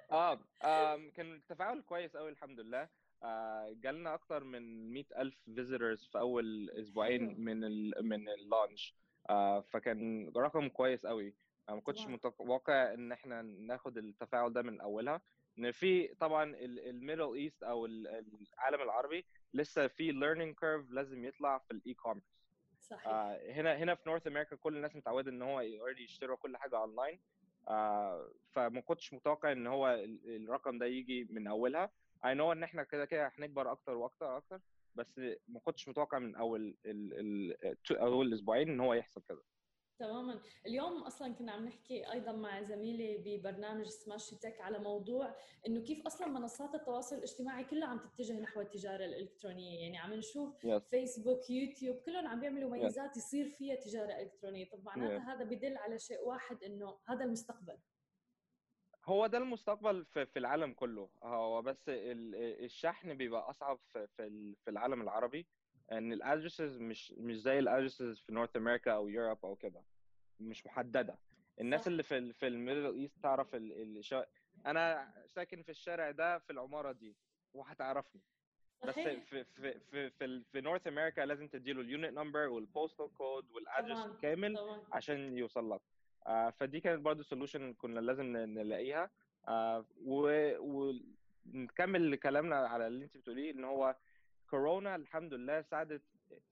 آه 0.63 1.09
كان 1.15 1.33
التفاعل 1.33 1.81
كويس 1.81 2.17
قوي 2.17 2.29
الحمد 2.29 2.59
لله. 2.59 2.89
آه، 3.23 3.75
جالنا 3.81 4.13
أكتر 4.13 4.43
من 4.43 4.93
100000 4.93 5.33
visitors 5.55 6.03
في 6.05 6.19
أول 6.19 6.69
أسبوعين. 6.69 7.41
من 7.41 7.63
ال 7.63 7.93
من 8.07 8.29
ال 8.29 8.37
launch. 8.37 8.95
آه، 9.29 9.61
فكان 9.61 10.31
رقم 10.37 10.69
كويس 10.69 11.05
قوي 11.05 11.33
ما 11.69 11.79
كنتش. 11.79 12.07
متوقع 12.07 12.93
إن 12.93 13.11
إحنا 13.11 13.41
ناخد 13.41 13.97
التفاعل 13.97 14.53
ده 14.53 14.61
من 14.61 14.81
أولها. 14.81 15.21
إن 15.59 15.71
في 15.71 16.07
طبعا 16.07 16.55
ال 16.59 16.70
Middle 16.70 17.33
East 17.33 17.63
أو 17.63 17.85
ال- 17.85 18.07
العالم 18.53 18.81
العربي 18.81 19.25
لسه 19.53 19.87
في 19.87 20.11
learning 20.13 20.55
curve 20.59 20.93
لازم 20.93 21.25
يطلع 21.25 21.57
في 21.57 21.71
ال 21.71 21.93
e-commerce 21.93 22.23
صحيح. 22.81 23.07
آه، 23.07 23.51
هنا 23.51 23.75
هنا 23.77 23.95
في 23.95 24.09
North 24.09 24.27
America 24.27 24.55
كل 24.55 24.75
الناس 24.75 24.95
متعودة 24.95 25.31
إن 25.31 25.41
هو 25.41 25.59
already 25.59 26.03
يشتروا 26.03 26.37
كل 26.37 26.57
حاجة 26.57 26.77
اونلاين 26.77 27.19
فما 28.51 28.81
كنتش 28.81 29.13
متوقع 29.13 29.51
إن 29.51 29.67
هو 29.67 29.89
ال- 29.89 30.43
الرقم 30.43 30.77
ده 30.77 30.85
يجي 30.85 31.27
من 31.29 31.47
أولها. 31.47 31.91
I 32.25 32.33
know 32.33 32.51
إن 32.51 32.63
إحنا 32.63 32.83
كده 32.83 33.05
كده 33.05 33.31
هنكبر 33.37 33.71
أكتر 33.71 33.95
وأكتر 33.95 34.25
وأكتر 34.25 34.59
بس 34.95 35.19
ما 35.47 35.59
كنتش 35.59 35.89
متوقع 35.89 36.19
من 36.19 36.35
أول 36.35 36.75
ال 36.85 37.13
ال 37.19 37.97
أول 37.97 38.33
أسبوعين 38.33 38.69
إن 38.69 38.79
هو 38.79 38.93
يحصل 38.93 39.21
كده. 39.29 39.41
تماما. 40.07 40.39
اليوم 40.65 41.03
أصلا 41.03 41.33
كنا 41.33 41.51
عم 41.51 41.65
نحكي 41.65 42.11
أيضا 42.11 42.31
مع 42.31 42.61
زميلي 42.61 43.17
ببرنامج 43.17 43.87
سماش 43.87 44.29
تك 44.29 44.61
على 44.61 44.79
موضوع 44.79 45.35
إنه 45.67 45.81
كيف 45.81 46.05
أصلا 46.05 46.27
منصات 46.27 46.75
التواصل 46.75 47.15
الاجتماعي 47.17 47.63
كلها 47.63 47.87
عم 47.87 47.99
تتجه 47.99 48.39
نحو 48.39 48.61
التجارة 48.61 49.05
الإلكترونية. 49.05 49.79
يعني 49.81 49.97
عم 49.97 50.13
نشوف 50.13 50.63
yes 50.65 50.81
فيسبوك 50.83 51.49
يوتيوب 51.49 51.97
كلهم 51.97 52.27
عم 52.27 52.39
بيعملوا 52.39 52.69
ميزات 52.69 53.17
يصير 53.17 53.49
فيها 53.49 53.75
تجارة 53.75 54.13
إلكترونية. 54.21 54.69
طب 54.69 54.83
معناتها 54.85 55.13
Yeah. 55.19 55.29
هذا 55.29 55.43
بدل 55.43 55.77
على 55.77 55.99
شيء 55.99 56.21
واحد 56.27 56.63
إنه 56.63 56.97
هذا 57.07 57.23
المستقبل. 57.23 57.77
هو 59.05 59.27
ده 59.27 59.37
المستقبل 59.37 60.05
في, 60.05 60.25
في 60.25 60.39
العالم 60.39 60.73
كله. 60.73 61.09
هو 61.23 61.61
بس 61.61 61.89
ال- 61.89 62.63
الشحن 62.63 63.13
بيبقى 63.13 63.49
أصعب 63.49 63.79
في 64.17 64.67
العالم 64.67 65.01
العربي. 65.01 65.47
إن 65.91 66.13
ال 66.13 66.20
addresses 66.20 66.77
مش 66.77 67.11
مش 67.11 67.41
زي 67.41 67.59
ال 67.59 67.65
addresses 67.65 68.19
في 68.19 68.33
North 68.33 68.55
America 68.55 68.91
أو 68.91 69.07
Europe 69.07 69.45
أو 69.45 69.55
كده. 69.55 69.83
مش 70.49 70.65
محددة 70.65 71.17
الناس 71.61 71.81
صح. 71.81 71.87
اللي 71.87 72.03
في 72.03 72.33
في 72.33 72.47
ال 72.47 72.54
Middle 72.54 72.95
East 72.95 73.23
تعرف 73.23 73.55
ال. 73.55 74.01
أنا 74.65 75.13
ساكن 75.27 75.63
في 75.63 75.69
الشارع 75.69 76.11
ده 76.11 76.39
في 76.39 76.49
العمارة 76.49 76.91
دي 76.91 77.15
وهتعرفني 77.53 78.21
بس 78.87 78.93
في 78.95 79.21
في 79.21 79.43
في 79.43 79.79
في, 80.09 80.43
في 80.43 80.61
North 80.61 80.87
America 80.87 81.21
لازم 81.21 81.47
تديله 81.47 81.81
ال 81.81 81.88
unit 81.88 82.13
number 82.13 82.47
وال 82.47 82.64
postal 82.64 83.13
code 83.13 83.51
وال 83.51 83.62
address. 83.62 84.05
الكامل 84.05 84.57
طبعا 84.57 84.81
عشان 84.91 85.37
يوصل 85.37 85.71
لك 85.71 85.81
آه 86.27 86.49
فدي 86.49 86.79
كانت 86.79 87.01
برضو 87.01 87.23
solution 87.23 87.73
كنا 87.73 87.99
لازم 87.99 88.25
نلاقيها 88.37 89.09
آه 89.47 89.85
ونكمل 91.45 92.15
كلامنا 92.15 92.55
على 92.55 92.87
اللي 92.87 93.05
انت 93.05 93.17
بتقوليه 93.17 93.51
إن 93.51 93.63
هو 93.63 93.95
كورونا 94.49 94.95
الحمد 94.95 95.33
لله 95.33 95.61
ساعدت 95.61 96.01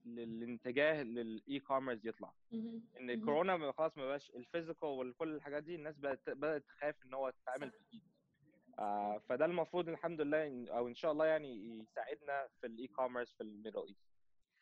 للاتجاه 0.04 1.02
لل 1.02 1.58
e-commerce 1.60 2.04
يطلع. 2.04 2.32
إن. 2.52 3.24
كورونا 3.24 3.72
خلاص 3.72 3.98
ما 3.98 4.06
بقاش 4.06 4.30
ال 4.30 4.36
physical 4.36 4.88
وكل 4.88 5.34
الحاجات 5.34 5.62
دي 5.62 5.74
الناس 5.74 5.98
بقت 5.98 6.30
بدأت 6.30 6.64
تخاف 6.68 6.94
إن 7.04 7.14
هو 7.14 7.30
تتعامل. 7.30 7.70
بالايد 7.70 8.02
آه 8.78 9.18
فده 9.28 9.44
المفروض 9.44 9.88
الحمد 9.88 10.20
لله 10.20 10.70
أو 10.70 10.88
إن 10.88 10.94
شاء 10.94 11.12
الله 11.12 11.26
يعني 11.26 11.78
يساعدنا 11.80 12.48
في 12.60 12.66
ال 12.66 12.86
e-commerce 12.86 13.32
في 13.32 13.40
ال 13.42 13.48
Middle 13.48 13.86
East 13.88 14.11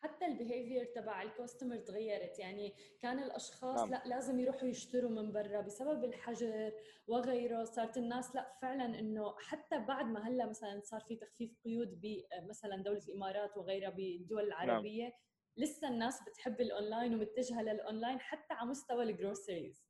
حتى 0.03 0.25
ال 0.25 0.32
behavior 0.32 0.85
تبع 0.85 1.21
ال 1.21 1.27
customer 1.27 1.77
تغيرت. 1.77 2.39
يعني 2.39 2.73
كان 3.01 3.19
الأشخاص 3.19 3.79
نعم. 3.79 3.89
لا 3.89 4.03
لازم 4.05 4.39
يروحوا 4.39 4.67
يشتروا 4.67 5.09
من 5.11 5.31
برا 5.31 5.61
بسبب 5.61 6.03
الحجر 6.03 6.71
وغيره. 7.07 7.63
صارت 7.63 7.97
الناس 7.97 8.35
لا 8.35 8.53
فعلا 8.61 8.99
إنه 8.99 9.35
حتى 9.39 9.79
بعد 9.79 10.05
ما 10.05 10.27
هلأ 10.27 10.45
مثلا 10.45 10.81
صار 10.83 11.01
في 11.01 11.15
تخفيف 11.15 11.55
قيود 11.65 12.01
بمثلا 12.01 12.83
دولة 12.83 13.01
الإمارات 13.09 13.57
وغيرها 13.57 13.89
بالدول 13.89 14.43
العربية 14.43 15.13
لسه 15.57 15.87
الناس 15.87 16.23
بتحب 16.29 16.61
الأونلاين 16.61 17.15
ومتجهة 17.15 17.61
للأونلاين 17.61 18.19
حتى 18.19 18.53
على 18.53 18.69
مستوى 18.69 19.03
ال 19.03 19.11
groceries 19.11 19.85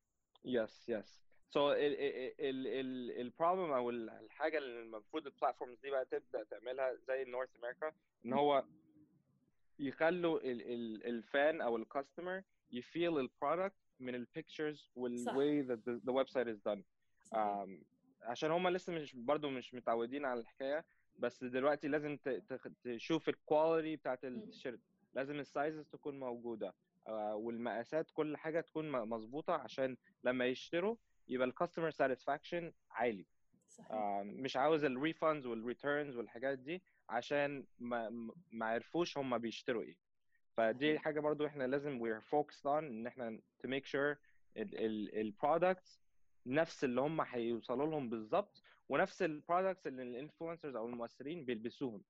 yes 0.46 0.90
yes 0.90 1.22
so 1.50 1.72
ال 2.42 2.58
problem 2.58 3.72
أو 3.72 3.90
ال- 3.90 4.10
الحاجة 4.10 4.58
اللي 4.58 4.80
المفروض 4.80 5.26
ال 5.28 5.33
platforms 5.33 5.80
دي 5.80 5.90
بقى 5.90 6.06
تبدأ 6.06 6.44
تعملها 6.44 6.94
زي 6.96 7.24
North 7.24 7.50
America 7.56 7.92
إن 8.26 8.34
هو 8.34 8.64
يخلوا 9.82 10.40
ال 10.44 10.73
fan 10.73 11.62
أو 11.62 11.78
ال 11.78 11.85
customer 11.85 12.42
ي 12.72 12.81
feel 12.81 13.18
ال 13.20 13.27
product 13.27 13.76
من 14.00 14.16
ال 14.16 14.24
pictures 14.24 14.92
وال 14.96 15.23
way 15.23 15.64
the 15.78 16.14
website 16.14 16.48
is 16.48 16.60
done. 16.72 16.82
um, 17.36 17.70
عشان 18.22 18.52
هم 18.52 18.68
لسه 18.68 18.94
مش 18.94 19.16
برضو 19.16 19.50
مش 19.50 19.74
متعودين 19.74 20.26
على 20.26 20.40
الحكاية 20.40 20.86
بس 21.20 21.44
دلوقتي 21.44 21.88
لازم 21.88 22.18
تشوف 22.84 23.30
ال 23.30 23.38
quality 23.38 23.96
بتاعت 23.96 24.26
التيشيرت 24.26 24.80
لازم 25.14 25.40
ال 25.40 25.48
sizes 25.48 25.88
تكون 25.88 26.20
موجودة. 26.20 26.74
آه، 27.08 27.36
والمقاسات 27.36 28.12
كل 28.14 28.38
حاجة 28.38 28.62
تكون 28.62 28.92
مظبوطة 28.92 29.54
عشان 29.54 29.98
لما 30.24 30.46
يشتروا 30.46 30.96
يبقى 31.28 31.48
ال 31.48 31.53
customer 31.53 31.90
satisfaction 31.92 32.72
عالي. 32.92 33.26
صحيح. 33.70 33.92
مش 34.24 34.58
عاوز 34.58 34.84
ال 34.84 34.92
refunds 34.92 35.46
وال 35.46 35.62
returns 35.62 36.18
والحاجات 36.18 36.60
دي. 36.60 36.82
عشان 37.12 37.66
ما 37.80 38.10
ما- 38.52 38.66
عرفوش 38.66 39.18
هم 39.18 39.38
بيشتروا 39.38 39.82
إيه 39.84 39.98
فدي. 40.54 41.00
حاجة 41.00 41.20
برضو 41.20 41.46
إحنا 41.46 41.64
لازم 41.68 42.00
we're 42.00 42.22
focused 42.22 42.64
on 42.66 42.68
إن 42.84 43.08
إحنا 43.08 43.40
to 43.64 43.68
make 43.70 43.86
sure 43.86 44.18
ال 44.58 44.74
products 44.74 46.02
نفس 46.46 46.84
اللي 46.84 47.02
هم 47.02 47.22
هيوصلوا 47.22 47.88
لهم 47.88 48.10
بالظبط 48.10 48.64
ونفس 48.90 49.22
ال 49.22 49.29
products 49.29 49.88
اللي 49.88 50.04
ال 50.04 50.10
influencers 50.10 50.76
أو 50.76 50.88
المؤثرين 50.88 51.46
بيلبسوهم 51.46 52.04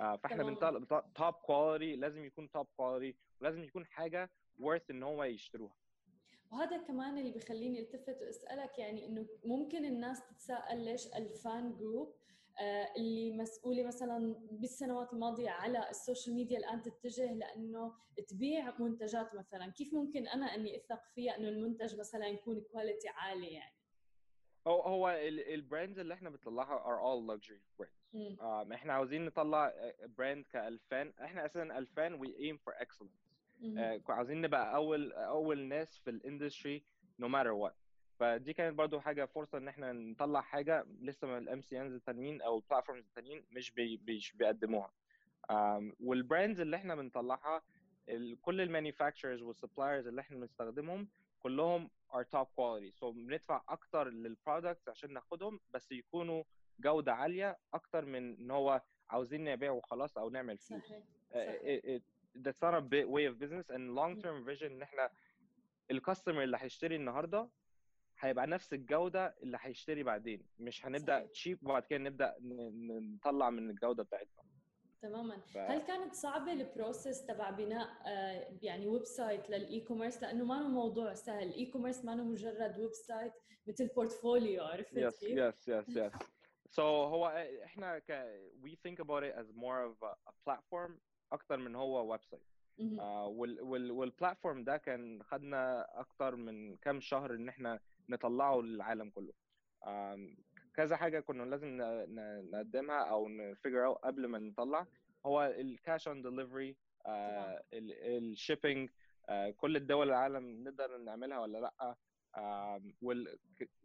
آه، 0.00 0.16
فاحنا. 0.16 0.42
بنطلب 0.44 0.86
top 1.14 1.34
quality 1.34 1.96
لازم 2.00 2.24
يكون 2.24 2.50
top 2.50 2.66
quality 2.76 3.18
ولازم 3.40 3.62
يكون 3.64 3.86
حاجة 3.86 4.30
worth 4.60 4.90
إن 4.90 5.02
هو 5.02 5.24
يشتروها 5.24 5.76
وهذا 6.52 6.76
كمان 6.76 7.18
اللي 7.18 7.30
بخليني 7.32 7.80
التفت 7.80 8.22
وأسألك 8.22 8.78
يعني 8.78 9.06
إنه 9.06 9.26
ممكن 9.44 9.84
الناس 9.84 10.26
تتساءل 10.28 10.84
ليش 10.84 11.06
الفان 11.06 11.76
جروب 11.76 12.14
اللي 12.96 13.36
مسؤولة 13.36 13.86
مثلا 13.86 14.34
بالسنوات 14.50 15.12
الماضية 15.12 15.50
على 15.50 15.90
ال 15.90 15.97
social 15.97 16.36
media 16.36 16.58
الآن 16.58 16.82
تتجه 16.82 17.32
لأنه 17.32 17.92
تبيع 18.28 18.78
منتجات 18.78 19.34
مثلا. 19.34 19.70
كيف 19.70 19.94
ممكن 19.94 20.28
أنا 20.28 20.54
أني 20.54 20.76
أثق 20.76 21.00
فيها 21.14 21.36
إنه 21.36 21.48
المنتج 21.48 21.98
مثلا 21.98 22.26
يكون 22.26 22.60
quality 22.72 23.08
عالي 23.08 23.46
يعني؟ 23.52 23.74
هو 24.66 24.80
هو 24.82 25.08
ال 25.28 25.38
brands 25.38 25.98
اللي 25.98 26.14
إحنا 26.14 26.30
بنطلعها 26.30 26.78
are 26.78 27.00
all 27.02 27.36
luxury 27.36 27.82
brands. 27.82 28.38
um, 28.40 28.72
إحنا 28.72 28.92
عاوزين 28.92 29.24
نطلع 29.24 29.72
brand 30.18 30.44
كألفان. 30.52 31.12
إحنا 31.24 31.46
أساسا 31.46 31.62
ألفان 31.78 32.24
we 32.24 32.28
aim 32.28 32.58
for 32.68 32.74
excellence. 32.84 33.22
uh, 33.62 34.10
عاوزين 34.10 34.40
نبقى 34.40 34.74
أول 34.74 35.12
أول 35.12 35.64
ناس 35.64 35.98
في 35.98 36.10
ال 36.10 36.18
industry 36.18 36.84
no 37.22 37.24
matter 37.26 37.54
what. 37.66 37.81
فدي 38.22 38.52
كانت 38.52 38.78
برضو 38.78 39.00
حاجة 39.00 39.24
فرصة 39.24 39.58
إن 39.58 39.68
إحنا 39.68 39.92
نطلع 39.92 40.40
حاجة 40.40 40.86
لسه 41.00 41.38
ال 41.38 41.62
MCNs 41.62 41.94
التانيين 41.94 42.42
أو 42.42 42.56
ال 42.58 42.63
platforms 42.63 43.04
التانيين 43.04 43.44
مش 43.50 43.70
بي 43.70 44.00
مش 44.08 44.32
بيقدموها. 44.32 44.92
وال 46.00 46.15
brands 46.15 46.60
اللي 46.60 46.76
إحنا 46.76 46.94
بنطلعها 46.94 47.62
كل 48.42 48.60
ال 48.60 48.66
manufacturers 48.66 49.42
وال 49.42 49.54
suppliers 49.54 50.06
اللي 50.06 50.20
إحنا 50.20 50.36
بنستخدمهم 50.36 51.08
كلهم 51.40 51.90
are 52.12 52.24
top 52.36 52.46
quality. 52.46 52.98
So 53.00 53.04
بندفع 53.04 53.62
أكتر 53.68 54.08
لل 54.08 54.24
products 54.24 54.88
عشان 54.88 55.12
ناخدهم 55.12 55.60
بس 55.70 55.92
يكونوا 55.92 56.44
جودة 56.80 57.14
عالية 57.14 57.58
أكتر 57.74 58.04
من 58.04 58.36
إن 58.38 58.50
هو 58.50 58.82
عاوزين 59.10 59.44
نبيع 59.44 59.70
وخلاص 59.70 60.18
أو 60.18 60.30
نعمل 60.30 60.58
فلوس. 60.58 60.82
صحيح 60.82 61.02
صحيح. 61.30 62.00
that's 62.34 62.62
not 62.62 62.74
a 62.74 63.06
way 63.06 63.26
of 63.26 63.38
business. 63.44 63.66
And 63.70 63.94
long 63.94 64.22
term 64.22 64.44
vision 64.50 64.70
إن 64.70 64.82
إحنا 64.82 65.10
ال 65.90 65.96
customer 65.96 66.42
اللي 66.42 66.56
هيشتري 66.60 66.96
النهارده 66.96 67.48
هيبقى 68.22 68.46
نفس 68.46 68.72
الجودة 68.72 69.34
اللي 69.42 69.58
هيشتري 69.60 70.02
بعدين. 70.02 70.46
مش 70.58 70.86
هنبدأ 70.86 71.26
cheap 71.26 71.58
وبعد 71.62 71.82
كده 71.84 71.98
نبدأ 71.98 72.34
نطلع 72.40 73.50
من 73.50 73.70
الجودة 73.70 74.02
بتاعتنا. 74.02 74.42
تماما. 75.02 75.40
ف... 75.40 75.56
هل 75.56 75.78
كانت 75.78 76.14
صعبة 76.14 76.52
ال 76.52 76.61
process 76.61 77.26
تبع 77.26 77.50
بناء 77.50 77.88
آه، 78.06 78.58
يعني 78.62 78.86
website 78.86 79.50
لل 79.50 79.80
e-commerce 79.80 80.22
لأنه 80.22 80.44
ما 80.44 80.54
هو 80.62 80.68
موضوع 80.68 81.14
سهل. 81.14 81.48
ال 81.48 81.66
e-commerce 81.66 82.04
ما 82.04 82.12
هو 82.20 82.24
مجرد 82.24 82.78
website 82.78 83.32
مثل 83.66 83.86
portfolio 83.88 84.64
عرفت 84.64 84.94
كيف؟ 84.94 85.22
yes 85.22 85.68
yes 85.68 85.88
yes 85.88 86.12
so 86.70 86.82
هو 86.82 87.26
إحنا 87.64 87.98
ك 87.98 88.12
we 88.64 88.70
think 88.70 89.04
about 89.04 89.22
it 89.22 89.34
as 89.40 89.46
more 89.56 89.82
of 89.90 90.08
a, 90.08 90.14
a 90.30 90.32
platform 90.50 90.92
أكتر 91.32 91.56
من 91.56 91.74
هو 91.76 92.10
website 92.12 92.42
آه 93.00 93.26
وال 93.26 93.60
وال 93.62 93.90
وال 93.90 94.05
platform 94.05 94.64
ده 94.64 94.76
كان 94.76 95.22
خدنا 95.22 95.86
أكتر 96.00 96.36
من 96.36 96.76
كام 96.76 97.00
شهر 97.00 97.34
إن 97.34 97.48
إحنا 97.48 97.80
نطلعه 98.08 98.60
للعالم 98.60 99.10
كله. 99.10 99.32
كذا 100.74 100.96
حاجة 100.96 101.20
كنا 101.20 101.42
لازم 101.42 101.76
نقدمها 102.50 103.04
أو 103.04 103.28
ن 103.28 103.36
figure 103.36 103.86
out 103.86 103.98
قبل 103.98 104.26
ما 104.26 104.38
نطلع. 104.38 104.86
هو 105.26 105.44
ال 105.44 105.57
cash 105.57 106.08
on 106.08 106.22
delivery 106.22 106.76
ال 107.72 107.85
shipping 107.85 108.90
كل 109.56 109.76
الدول 109.76 110.08
العالم 110.08 110.64
نقدر 110.64 110.98
نعملها 110.98 111.38
ولا 111.38 111.58
لأ. 111.58 111.96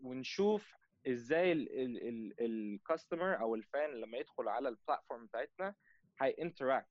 ونشوف 0.03 0.75
إزاي 1.07 1.51
ال 2.39 2.50
customer 2.50 3.39
أو 3.39 3.55
ال 3.55 3.64
fan 3.64 3.89
لما 3.89 4.17
يدخل 4.17 4.47
على 4.47 4.69
ال 4.69 4.76
platform 4.76 5.25
بتاعتنا 5.25 5.75
هي 6.21 6.35
interact 6.41 6.87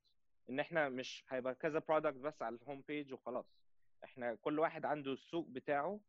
إن 0.50 0.60
إحنا 0.60 0.88
مش 0.88 1.24
هيبقى 1.28 1.54
كذا 1.54 1.78
product 1.78 2.16
بس 2.16 2.42
على 2.42 2.56
ال 2.56 2.62
home 2.62 2.84
page 2.88 3.12
وخلاص. 3.12 3.46
إحنا 4.04 4.34
كل 4.34 4.58
واحد 4.58 4.84
عنده 4.84 5.12
السوق 5.12 5.48
بتاعه 5.48 6.00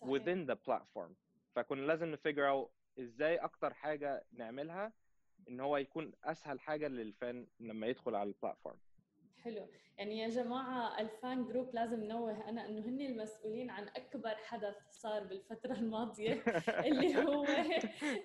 صحيح. 0.00 0.12
within 0.12 0.46
the 0.50 0.56
platform 0.68 1.12
فكنا 1.54 1.86
لازم 1.86 2.08
ن 2.08 2.14
figure 2.14 2.48
out 2.48 2.70
إزاي 2.98 3.36
أكتر 3.36 3.74
حاجة 3.74 4.24
نعملها 4.32 4.92
إن 5.48 5.60
هو 5.60 5.76
يكون 5.76 6.12
أسهل 6.24 6.60
حاجة 6.60 6.88
لل 6.88 7.11
fan 7.11 7.46
لما 7.60 7.86
يدخل 7.86 8.14
على 8.14 8.28
ال 8.28 8.34
platform 8.34 8.78
حلو 9.44 9.68
يعني 9.98 10.18
يا 10.18 10.28
جماعة 10.28 11.00
الفان 11.00 11.44
جروب 11.44 11.74
لازم 11.74 12.04
نوه 12.04 12.48
أنا 12.48 12.66
أنه 12.66 12.80
هن 12.80 13.00
المسؤولين 13.00 13.70
عن 13.70 13.88
أكبر 13.88 14.34
حدث 14.34 14.76
صار 14.90 15.24
بالفترة 15.24 15.72
الماضية 15.72 16.42
اللي 16.86 17.16
هو 17.16 17.46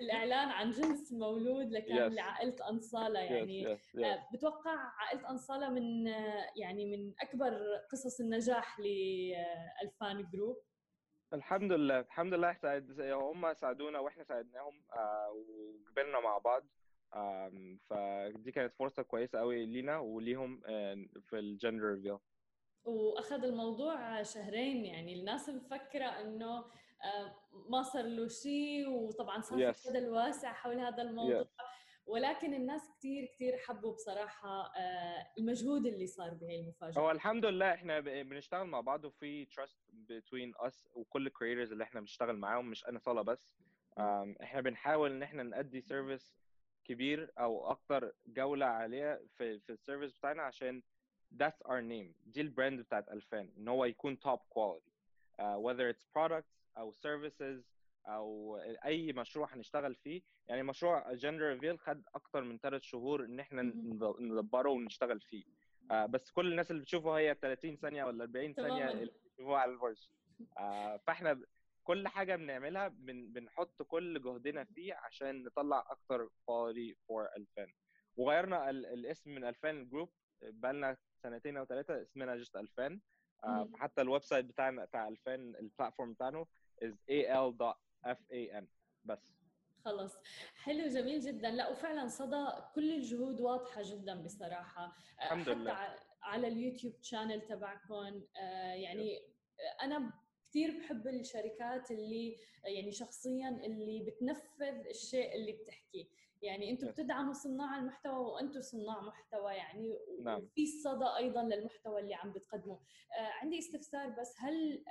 الإعلان 0.01 0.49
عن 0.49 0.71
جنس 0.71 1.13
مولود 1.13 1.71
لكان 1.71 2.09
yes. 2.09 2.13
لعائلة 2.13 2.69
أناصالة 2.69 3.19
يعني 3.19 3.75
yes, 3.75 3.79
yes, 3.79 3.99
yes. 3.99 4.33
بتوقع 4.33 4.77
عائلة 4.97 5.29
أناصالة 5.29 5.69
من 5.69 6.07
يعني 6.55 6.85
من 6.85 7.13
أكبر 7.21 7.59
قصص 7.91 8.19
النجاح 8.19 8.79
للفان 8.79 10.29
جروب 10.33 10.57
الحمد 11.33 11.71
لله 11.71 11.99
الحمد 11.99 12.33
لله 12.33 12.57
هم 13.13 13.53
ساعدونا 13.53 13.99
وإحنا 13.99 14.23
ساعدناهم 14.23 14.83
آه، 14.93 15.31
وكبرنا 15.31 16.19
مع 16.19 16.37
بعض 16.37 16.63
فدي 17.89 18.51
كانت 18.51 18.73
فرصة 18.73 19.03
كويسة 19.03 19.39
قوي 19.39 19.65
لينا 19.65 19.99
وليهم 19.99 20.61
آه، 20.65 21.05
في 21.29 21.39
ال 21.39 21.45
gender 21.45 21.83
reveal 21.83 22.17
وأخذ 22.85 23.43
الموضوع 23.43 24.23
شهرين 24.23 24.85
يعني 24.85 25.19
الناس 25.19 25.49
مفكرة 25.49 26.05
إنه 26.05 26.57
آه، 27.03 27.35
ما 27.69 27.83
صار 27.83 28.03
له 28.03 28.27
شيء 28.27 28.89
وطبعا 28.89 29.41
صار 29.41 29.73
في 29.73 29.89
جدل 29.89 30.09
واسع 30.09 30.53
حول 30.53 30.79
هذا 30.79 31.01
الموضوع. 31.01 31.43
Yes. 31.43 31.83
ولكن 32.05 32.53
الناس 32.53 32.81
كثير 32.97 33.25
كثير 33.25 33.57
حبوا 33.57 33.93
بصراحة 33.93 34.73
المجهود 35.37 35.85
اللي 35.85 36.07
صار 36.07 36.33
بهي 36.33 36.59
المفاجأة. 36.59 37.01
هو 37.01 37.11
الحمد 37.11 37.45
لله 37.45 37.73
إحنا 37.73 37.99
بنشتغل 37.99 38.67
مع 38.67 38.81
بعض 38.81 39.05
وفي 39.05 39.45
trust 39.45 39.82
between 40.31 40.53
us 40.57 40.89
وكل 40.93 41.27
ال 41.27 41.32
creators 41.32 41.71
اللي 41.71 41.83
إحنا 41.83 41.99
بنشتغل 41.99 42.37
معاهم 42.37 42.69
مش 42.69 42.85
أناصالة 42.87 43.21
بس. 43.21 43.55
إحنا 44.43 44.61
بنحاول 44.61 45.11
إن 45.11 45.23
إحنا 45.23 45.43
نأدي 45.43 45.81
service 45.81 46.35
كبير 46.83 47.31
أو 47.39 47.69
أكتر 47.71 48.11
جودة 48.27 48.65
عالية 48.65 49.21
في 49.37 49.59
في 49.59 49.71
ال 49.71 49.76
service 49.76 50.13
بتاعنا 50.17 50.43
عشان 50.43 50.81
that's 51.43 51.67
our 51.67 51.81
name. 51.81 52.13
دي 52.25 52.41
ال 52.41 52.47
brand 52.47 52.79
بتاعت 52.81 53.09
ألفان 53.09 53.49
إن 53.57 53.67
هو 53.67 53.85
يكون 53.85 54.17
top 54.27 54.39
quality. 54.39 54.91
uh, 55.39 55.57
whether 55.57 55.95
it's 55.95 56.05
products 56.17 56.77
أو 56.77 56.93
services 56.93 57.63
أو 58.07 58.57
أي 58.85 59.13
مشروع 59.13 59.53
هنشتغل 59.55 59.95
فيه. 59.95 60.21
يعني 60.47 60.63
مشروع 60.63 61.13
gender 61.13 61.45
reveal 61.49 61.79
خد 61.79 62.03
أكتر 62.15 62.41
من 62.43 62.57
ثلاث 62.59 62.81
شهور 62.81 63.25
إن 63.25 63.39
إحنا 63.39 63.61
ندبره 63.61 64.69
ونشتغل 64.69 65.19
فيه. 65.21 65.43
آه 65.91 66.05
بس 66.05 66.31
كل 66.31 66.51
الناس 66.51 66.71
اللي 66.71 66.81
بتشوفه 66.81 67.17
هي 67.17 67.35
30 67.41 67.75
ثانية 67.77 68.03
ولا 68.03 68.23
40 68.23 68.53
ثانية 68.53 69.09
اللي 69.33 69.45
بتشوفوها 69.45 69.59
على 69.61 69.71
البرج 69.71 70.09
آه 70.57 70.97
فاحنا 70.97 71.41
كل 71.83 72.07
حاجة 72.07 72.35
بنعملها 72.35 72.87
بن 72.87 73.27
بنحط 73.33 73.81
كل 73.81 74.21
جهدنا 74.21 74.63
فيه 74.63 74.93
عشان 74.93 75.43
نطلع 75.43 75.85
أكتر 75.89 76.29
quality 76.45 76.97
for 77.07 77.27
الفان 77.37 77.73
وغيرنا 78.17 78.69
الاسم 78.69 79.29
من 79.35 79.43
الفان 79.45 79.89
جروب 79.89 80.09
بقالنا 80.41 80.97
سنتين 81.23 81.57
أو 81.57 81.65
ثلاثة 81.65 82.01
اسمنا 82.01 82.35
just 82.35 82.55
الفان 82.55 82.99
آه 83.43 83.69
حتى 83.75 84.01
ال 84.01 84.23
website 84.23 84.45
بتاعنا 84.45 84.85
بتاع 84.85 85.07
الفان 85.07 85.55
ال 85.55 85.62
platform 85.62 86.13
بتاعنا 86.13 86.45
is 86.83 86.93
al 87.09 87.75
F 88.05 88.31
A 88.31 88.57
N 88.57 88.67
بس. 89.05 89.33
خلص 89.85 90.17
حلو 90.55 90.87
جميل 90.87 91.19
جدا. 91.19 91.49
لا 91.49 91.69
وفعلا 91.69 92.07
صدى 92.07 92.45
كل 92.75 92.91
الجهود 92.91 93.41
واضحة 93.41 93.81
جدا 93.85 94.21
بصراحة. 94.23 94.95
الحمد 95.21 95.41
حتى 95.41 95.53
لله. 95.53 95.95
على 96.23 96.47
اليوتيوب 96.47 96.93
channel 97.01 97.41
تبعكم 97.41 98.23
آه، 98.37 98.73
يعني 98.73 99.19
أنا 99.81 100.13
كثير 100.49 100.79
بحب 100.79 101.07
الشركات 101.07 101.91
اللي 101.91 102.37
يعني 102.65 102.91
شخصيا 102.91 103.49
اللي 103.49 104.03
بتنفذ 104.03 104.87
الشيء 104.89 105.35
اللي 105.35 105.51
بتحكيه 105.51 106.05
يعني 106.41 106.71
أنتم 106.71 106.87
بتدعموا 106.87 107.33
صناع 107.33 107.79
المحتوى 107.79 108.25
وأنتم 108.25 108.61
صناع 108.61 109.01
محتوى 109.01 109.53
يعني 109.53 109.99
نعم. 110.23 110.41
وفي 110.41 110.67
صدى 110.67 111.05
أيضا 111.17 111.43
للمحتوى 111.43 111.99
اللي 111.99 112.13
عم 112.13 112.31
بتقدمه 112.31 112.79
آه 113.19 113.31
عندي 113.41 113.59
استفسار 113.59 114.09
بس 114.09 114.35
هل 114.39 114.83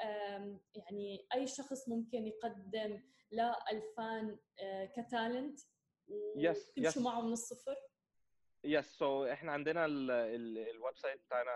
يعني 0.74 1.26
أي 1.34 1.46
شخص 1.46 1.88
ممكن 1.88 2.26
يقدم 2.26 3.02
للفان 3.32 4.38
آه 4.60 4.84
ك 4.84 4.94
talent؟ 4.94 5.60
وتمشوا 6.08 7.02
معه 7.02 7.20
من 7.20 7.32
الصفر؟ 7.32 7.76
yes 8.64 9.26
so 9.26 9.28
so 9.28 9.30
إحنا 9.30 9.52
عندنا 9.52 9.86
ال 9.86 10.96
website 10.96 11.20
بتاعنا 11.26 11.50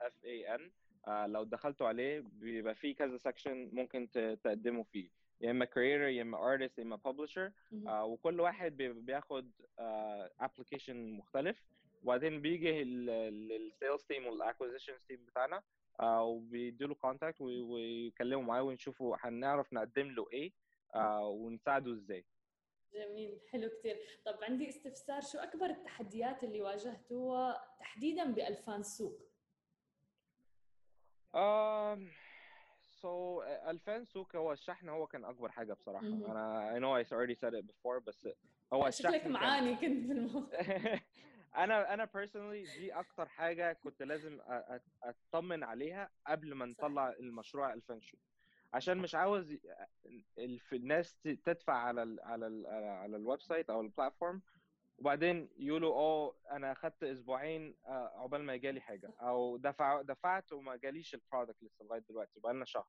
al.fan 0.00 0.60
آه 1.08 1.26
لو 1.26 1.44
دخلتوا 1.44 1.88
عليه 1.88 2.20
بيبقى 2.32 2.74
فيه 2.74 2.94
كذا 2.94 3.16
section 3.16 3.70
ممكن 3.72 4.10
تقدموا 4.44 4.84
فيه. 4.84 5.08
يا 5.40 5.50
إما 5.50 5.64
creator 5.64 6.06
يا 6.08 6.22
إما 6.22 6.52
artist 6.52 6.78
يا 6.78 6.82
إما 6.82 6.96
publisher 6.96 7.52
آه 7.86 8.04
وكل 8.04 8.40
واحد 8.40 8.76
بياخد 8.76 9.50
application 10.40 10.96
آه 11.14 11.18
مختلف. 11.18 11.64
وبعدين 12.02 12.40
بيجي 12.40 12.84
لل 12.84 13.18
sales 13.18 14.02
team 14.02 14.26
وال 14.26 14.36
acquisition 14.36 14.92
team 15.08 15.24
بتاعنا. 15.24 15.62
آه 16.00 16.22
وبيدوا 16.22 16.88
له 16.88 16.94
contact 16.94 17.40
ويكلموا 17.40 18.42
معاه 18.42 18.62
ونشوفوا 18.62 19.16
هنعرف 19.20 19.72
نقدم 19.72 20.10
له 20.10 20.26
إيه. 20.32 20.52
ونساعده 21.20 21.92
إزاي. 21.92 22.24
جميل 22.92 23.40
حلو 23.52 23.68
كثير 23.78 23.96
طب 24.26 24.38
عندي 24.42 24.68
استفسار 24.68 25.20
شو 25.20 25.38
أكبر 25.38 25.66
التحديات 25.66 26.44
اللي 26.44 26.60
واجهتوها 26.62 27.74
تحديدا 27.80 28.24
بألفان 28.32 28.82
سوق 28.82 29.18
um, 31.34 32.00
so 33.00 33.42
ألفان 33.42 34.04
سوق 34.04 34.36
هو 34.36 34.52
الشحن 34.52 34.88
هو 34.88 35.06
كان 35.06 35.24
أكبر 35.24 35.48
حاجة 35.48 35.72
بصراحة 35.72 36.04
مهم. 36.04 36.24
أنا 36.30 36.74
I 36.74 36.78
know 36.80 37.06
I 37.06 37.12
already 37.12 37.34
said 37.40 37.54
it 37.54 37.66
before 37.66 37.98
بس 38.06 38.28
هو 38.72 38.86
الشحن 38.86 39.08
شكلك 39.12 39.22
كان- 39.22 39.32
معاني 39.32 39.74
كنت 39.74 40.06
في 40.06 40.12
الموضوع 40.12 40.50
أنا 41.56 41.94
أنا 41.94 42.06
personally 42.06 42.78
دي 42.78 42.92
أكتر 42.92 43.28
حاجة 43.28 43.72
كنت 43.72 44.02
لازم 44.02 44.40
أطمن 45.02 45.64
عليها 45.64 46.10
قبل 46.26 46.54
ما. 46.54 46.66
نطلع 46.66 47.10
المشروع 47.20 47.72
ألفان 47.72 48.00
سوق 48.00 48.16
عشان 48.72 48.98
مش 48.98 49.14
عاوز 49.14 49.56
الناس 50.72 51.16
تدفع 51.22 51.72
على 51.72 52.02
ال 52.02 52.20
على 52.20 52.46
ال 52.46 52.66
على 52.86 53.16
ال 53.16 53.40
website 53.40 53.70
أو 53.70 53.80
ال 53.80 53.87
platform 53.87 54.42
وبعدين 54.98 55.48
يقولوا 55.56 55.94
آه 55.94 56.34
أنا 56.50 56.72
أخدت 56.72 57.02
أسبوعين 57.04 57.76
آه، 57.86 58.12
عقبال 58.20 58.42
ما 58.44 58.56
جالي 58.56 58.80
حاجة. 58.80 59.12
أو 59.20 59.56
دفع 59.56 60.02
دفعت 60.02 60.52
وما 60.52 60.76
جاليش 60.76 61.14
ال 61.14 61.20
product 61.20 61.62
لسه 61.62 61.84
لغاية 61.84 62.00
دلوقتي 62.08 62.40
بقى 62.40 62.54
لنا 62.54 62.64
شهر 62.64 62.86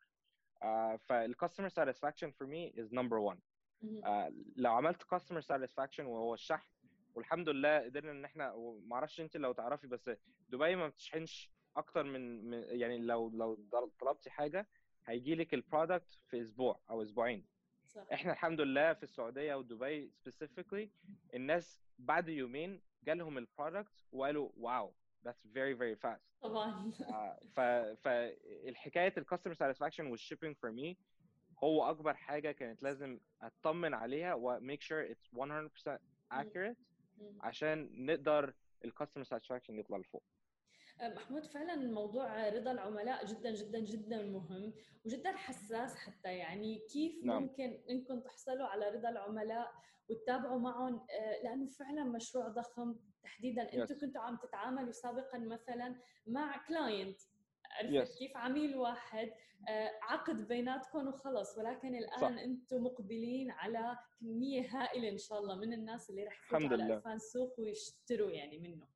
فال 0.97 1.12
customer 1.12 1.69
satisfaction 1.69 2.31
for 2.31 2.47
me 2.47 2.73
is 2.79 2.93
number 2.93 3.17
1 3.17 3.39
مهم. 3.81 4.05
آه، 4.05 4.33
لو 4.55 4.71
عملت 4.71 5.03
customer 5.03 5.41
satisfaction 5.41 6.05
وهو 6.05 6.33
ال 6.33 6.37
shipping 6.37 6.69
والحمد 7.15 7.49
لله 7.49 7.79
قدرنا 7.79 8.11
إن 8.11 8.25
إحنا 8.25 8.55
ما 8.85 8.95
أعرفش 8.95 9.21
أنت 9.21 9.37
لو 9.37 9.51
تعرفي 9.51 9.87
بس 9.87 10.09
دبي 10.49 10.75
ما 10.75 10.87
بتشحنش 10.87 11.51
أكتر 11.75 12.03
من 12.03 12.53
يعني 12.53 12.97
لو 12.97 13.29
لو 13.29 13.67
طلبتي 13.99 14.29
حاجة 14.29 14.67
هيجي 15.05 15.35
لك 15.35 15.53
ال 15.53 15.62
product 15.62 16.19
في 16.29 16.41
أسبوع 16.41 16.79
أو 16.89 17.01
أسبوعين. 17.01 17.45
صح. 17.87 18.05
إحنا 18.13 18.31
الحمد 18.31 18.61
لله 18.61 18.93
في 18.93 19.03
السعودية 19.03 19.55
ودبي 19.55 20.11
specifically 20.15 20.89
الناس 21.33 21.81
بعد 21.99 22.27
يومين 22.29 22.81
جالهم 23.03 23.37
ال 23.37 23.46
product 23.46 24.03
وقالوا 24.11 24.49
wow 24.57 24.93
that's 25.27 25.47
very 25.53 25.75
very 25.79 25.95
fast. 26.05 26.41
طبعا. 26.41 26.91
آه، 27.09 27.39
ف 27.55 27.59
فالحكايه 28.03 29.13
ال 29.17 29.21
customer 29.21 29.53
satisfaction 29.53 30.05
وال 30.05 30.15
shipping 30.15 30.55
for 30.55 30.71
me 30.71 30.97
هو 31.63 31.89
أكبر 31.89 32.13
حاجة 32.13 32.51
كانت 32.51 32.83
لازم 32.83 33.19
أطمن 33.41 33.93
عليها 33.93 34.33
و 34.33 34.43
make 34.43 34.83
sure 34.83 35.13
it's 35.13 35.37
100% 35.37 35.99
accurate. 36.33 36.75
عشان 37.41 38.05
نقدر 38.05 38.53
ال 38.85 38.90
customer 38.90 39.23
satisfaction 39.23 39.79
يطلع 39.79 39.97
لفوق. 39.97 40.23
محمود 41.01 41.45
فعلا 41.45 41.75
موضوع 41.75 42.49
رضا 42.49 42.71
العملاء 42.71 43.25
جدا 43.25 43.51
جدا 43.55 43.79
جدا 43.79 44.21
مهم 44.23 44.73
وجدا 45.05 45.31
حساس 45.31 45.95
حتى 45.95 46.37
يعني 46.37 46.79
كيف 46.93 47.25
نعم. 47.25 47.41
ممكن 47.43 47.81
إنكم 47.89 48.19
تحصلوا 48.19 48.67
على 48.67 48.89
رضا 48.89 49.09
العملاء 49.09 49.71
وتتابعوا 50.09 50.59
معهم 50.59 50.95
آه، 50.95 51.43
لأنه 51.43 51.67
فعلا 51.67 52.03
مشروع 52.03 52.47
ضخم 52.47 52.95
تحديدا 53.23 53.73
أنتم 53.73 53.95
Yes. 53.95 54.01
كنتوا 54.01 54.21
عم 54.21 54.37
تتعاملوا 54.37 54.91
سابقا 54.91 55.37
مثلا 55.37 55.95
مع 56.27 56.65
client 56.67 57.19
عرفت 57.71 58.13
Yes. 58.13 58.17
كيف 58.19 58.37
عميل 58.37 58.75
واحد 58.77 59.31
آه، 59.69 59.91
عقد 60.01 60.47
بيناتكم 60.47 61.07
وخلص 61.07 61.57
ولكن 61.57 61.95
الآن. 61.95 62.39
أنتم 62.39 62.83
مقبلين 62.83 63.51
على 63.51 63.97
كمية 64.19 64.67
هائلة 64.69 65.09
إن 65.09 65.17
شاء 65.17 65.39
الله 65.39 65.55
من 65.55 65.73
الناس 65.73 66.09
اللي 66.09 66.23
رح 66.23 66.39
يفوتوا 66.43 66.57
الحمد 66.67 66.81
على. 66.81 66.93
ألفان 66.95 67.19
سوق 67.19 67.59
ويشتروا 67.59 68.31
يعني 68.31 68.59
منه 68.59 68.87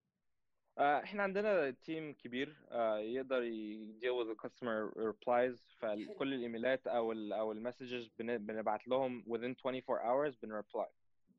إحنا 0.77 1.23
عندنا 1.23 1.69
team 1.71 2.13
كبير 2.13 2.55
آه، 2.71 2.97
يقدر 2.99 3.43
ي 3.43 3.87
deal 4.01 4.13
with 4.23 4.35
the 4.35 4.47
customer 4.47 4.91
replies. 4.95 5.61
فكل 5.77 6.33
ال 6.33 6.41
emails 6.41 6.87
أو 6.87 7.11
ال 7.11 7.33
أو 7.33 7.51
ال 7.51 7.58
messages 7.58 8.09
بنبعت 8.17 8.87
لهم 8.87 9.23
within 9.23 9.55
24 9.65 9.99
hours 9.99 10.35
بن 10.41 10.54
reply 10.54 10.87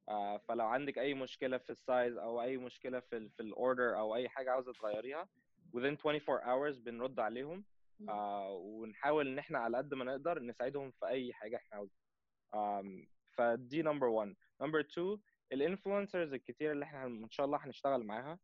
آه، 0.08 0.36
فلو 0.38 0.66
عندك 0.66 0.98
أي 0.98 1.14
مشكلة 1.14 1.58
في 1.58 1.70
ال 1.70 1.79
size 1.79 2.16
أو 2.16 2.42
أي 2.42 2.56
مشكلة 2.56 3.00
في 3.00 3.16
ال 3.16 3.30
في 3.30 3.42
ال 3.42 3.51
order 3.51 3.98
أو 3.98 4.14
أي 4.14 4.28
حاجة 4.28 4.50
عاوزة 4.50 4.72
تغيريها 4.72 5.28
within 5.76 5.96
24 6.06 6.40
hours 6.40 6.80
بنرد 6.80 7.20
عليهم. 7.20 7.64
آه، 8.08 8.50
ونحاول 8.50 9.28
إن 9.28 9.38
إحنا 9.38 9.58
على 9.58 9.76
قد 9.76 9.94
ما 9.94 10.04
نقدر 10.04 10.38
نساعدهم 10.42 10.90
في 10.90 11.06
أي 11.06 11.32
حاجة 11.32 11.56
إحنا 11.56 11.76
عاوزينها 11.76 13.06
فدي 13.32 13.82
number 13.82 14.06
1 14.06 14.34
number 14.60 14.80
2 14.80 15.18
ال 15.52 15.59
influencers 15.59 16.32
الكتير 16.34 16.72
اللي 16.72 16.84
إحنا 16.84 17.06
إن 17.06 17.30
شاء 17.30 17.46
الله 17.46 17.58
هنشتغل 17.66 18.04
معاها 18.04 18.32
آه، 18.32 18.38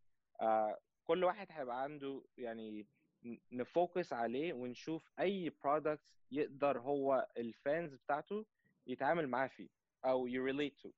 كل 1.04 1.24
واحد 1.24 1.46
هيبقى 1.50 1.82
عنده 1.82 2.22
يعني 2.38 2.86
ن 3.52 3.62
focus 3.62 4.12
عليه 4.12 4.52
ونشوف 4.52 5.10
أي 5.20 5.50
product 5.64 6.00
يقدر 6.30 6.78
هو 6.78 7.28
ال 7.36 7.48
fans 7.48 7.94
بتاعته 7.94 8.46
يتعامل 8.86 9.28
معاه 9.28 9.46
فيه 9.46 9.68
أو 10.04 10.26
ي 10.26 10.34
relate 10.34 10.78
to. 10.80 10.90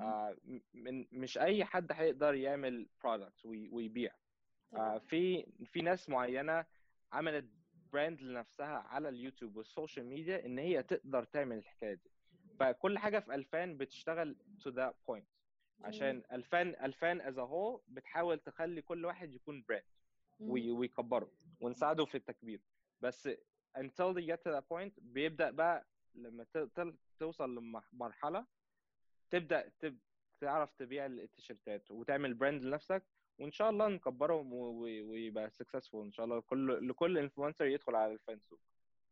آه، 0.00 0.36
من 0.74 1.06
مش 1.12 1.38
أي 1.38 1.64
حد 1.64 1.92
هيقدر 1.92 2.34
يعمل 2.34 2.88
product 3.04 3.44
ويبيع. 3.44 4.12
آه، 4.74 4.98
في 4.98 5.46
في 5.64 5.82
ناس 5.82 6.08
معينة 6.08 6.64
عملت 7.12 7.44
brand 7.92 8.20
لنفسها 8.22 8.66
على 8.78 9.08
اليوتيوب 9.08 9.56
وال 9.56 9.68
social 9.68 10.06
media 10.06 10.46
إن 10.46 10.58
هي 10.58 10.82
تقدر 10.82 11.24
تعمل 11.24 11.56
الحكاية 11.56 11.94
دي 11.94 12.10
فكل 12.60 12.98
حاجة 12.98 13.18
في 13.18 13.34
ألفان 13.34 13.76
بتشتغل 13.76 14.36
to 14.60 14.70
that 14.72 14.92
point 15.10 15.35
عشان 15.82 16.22
ألفان 16.32 16.68
ألفان 16.68 17.20
as 17.20 17.38
a 17.38 17.45
whole 17.45 17.80
بتحاول 17.88 18.38
تخلي 18.38 18.82
كل 18.82 19.04
واحد 19.04 19.34
يكون 19.34 19.64
brand 19.68 19.84
ويكبره 20.70 21.32
ونساعده 21.60 22.04
في 22.04 22.16
التكبير. 22.16 22.60
بس 23.00 23.28
until 23.78 24.14
they 24.14 24.22
get 24.26 24.36
to 24.44 24.50
that 24.52 24.64
point 24.72 24.92
بيبدأ 24.98 25.50
بقى 25.50 25.86
لما 26.14 26.46
توصل 27.18 27.54
لمرحلة 27.92 28.46
تبدأ 29.30 29.68
تب- 29.80 29.98
تعرف 30.40 30.72
تبيع 30.74 31.06
التيشيرتات 31.06 31.90
وتعمل 31.90 32.34
brand 32.34 32.62
لنفسك 32.64 33.02
وإن 33.38 33.52
شاء 33.52 33.70
الله 33.70 33.88
نكبرهم 33.88 34.52
ويبقى 34.52 35.50
successful 35.50 36.06
إن 36.06 36.12
شاء 36.12 36.24
الله 36.26 36.40
كل 36.40 36.88
لكل 36.88 37.18
influencer 37.18 37.66
يدخل 37.66 37.94
على 37.94 38.12
ألفان 38.12 38.40
سوق. 38.40 38.60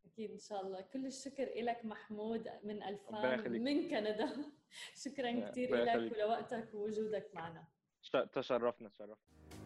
أكيد 0.07 0.31
إن 0.31 0.39
شاء 0.39 0.61
الله 0.67 0.81
كل 0.81 1.07
الشكر 1.07 1.45
لك 1.57 1.85
محمود 1.85 2.49
من 2.65 2.83
ألفان. 2.83 3.53
من 3.63 3.89
كندا 3.91 4.29
شكرا 5.05 5.51
كثير 5.51 5.77
لك. 5.77 6.13
ولوقتك 6.13 6.75
ووجودك 6.75 7.31
معنا 7.35 7.65
تشرفنا 8.33 8.89
تشرفنا 8.89 9.64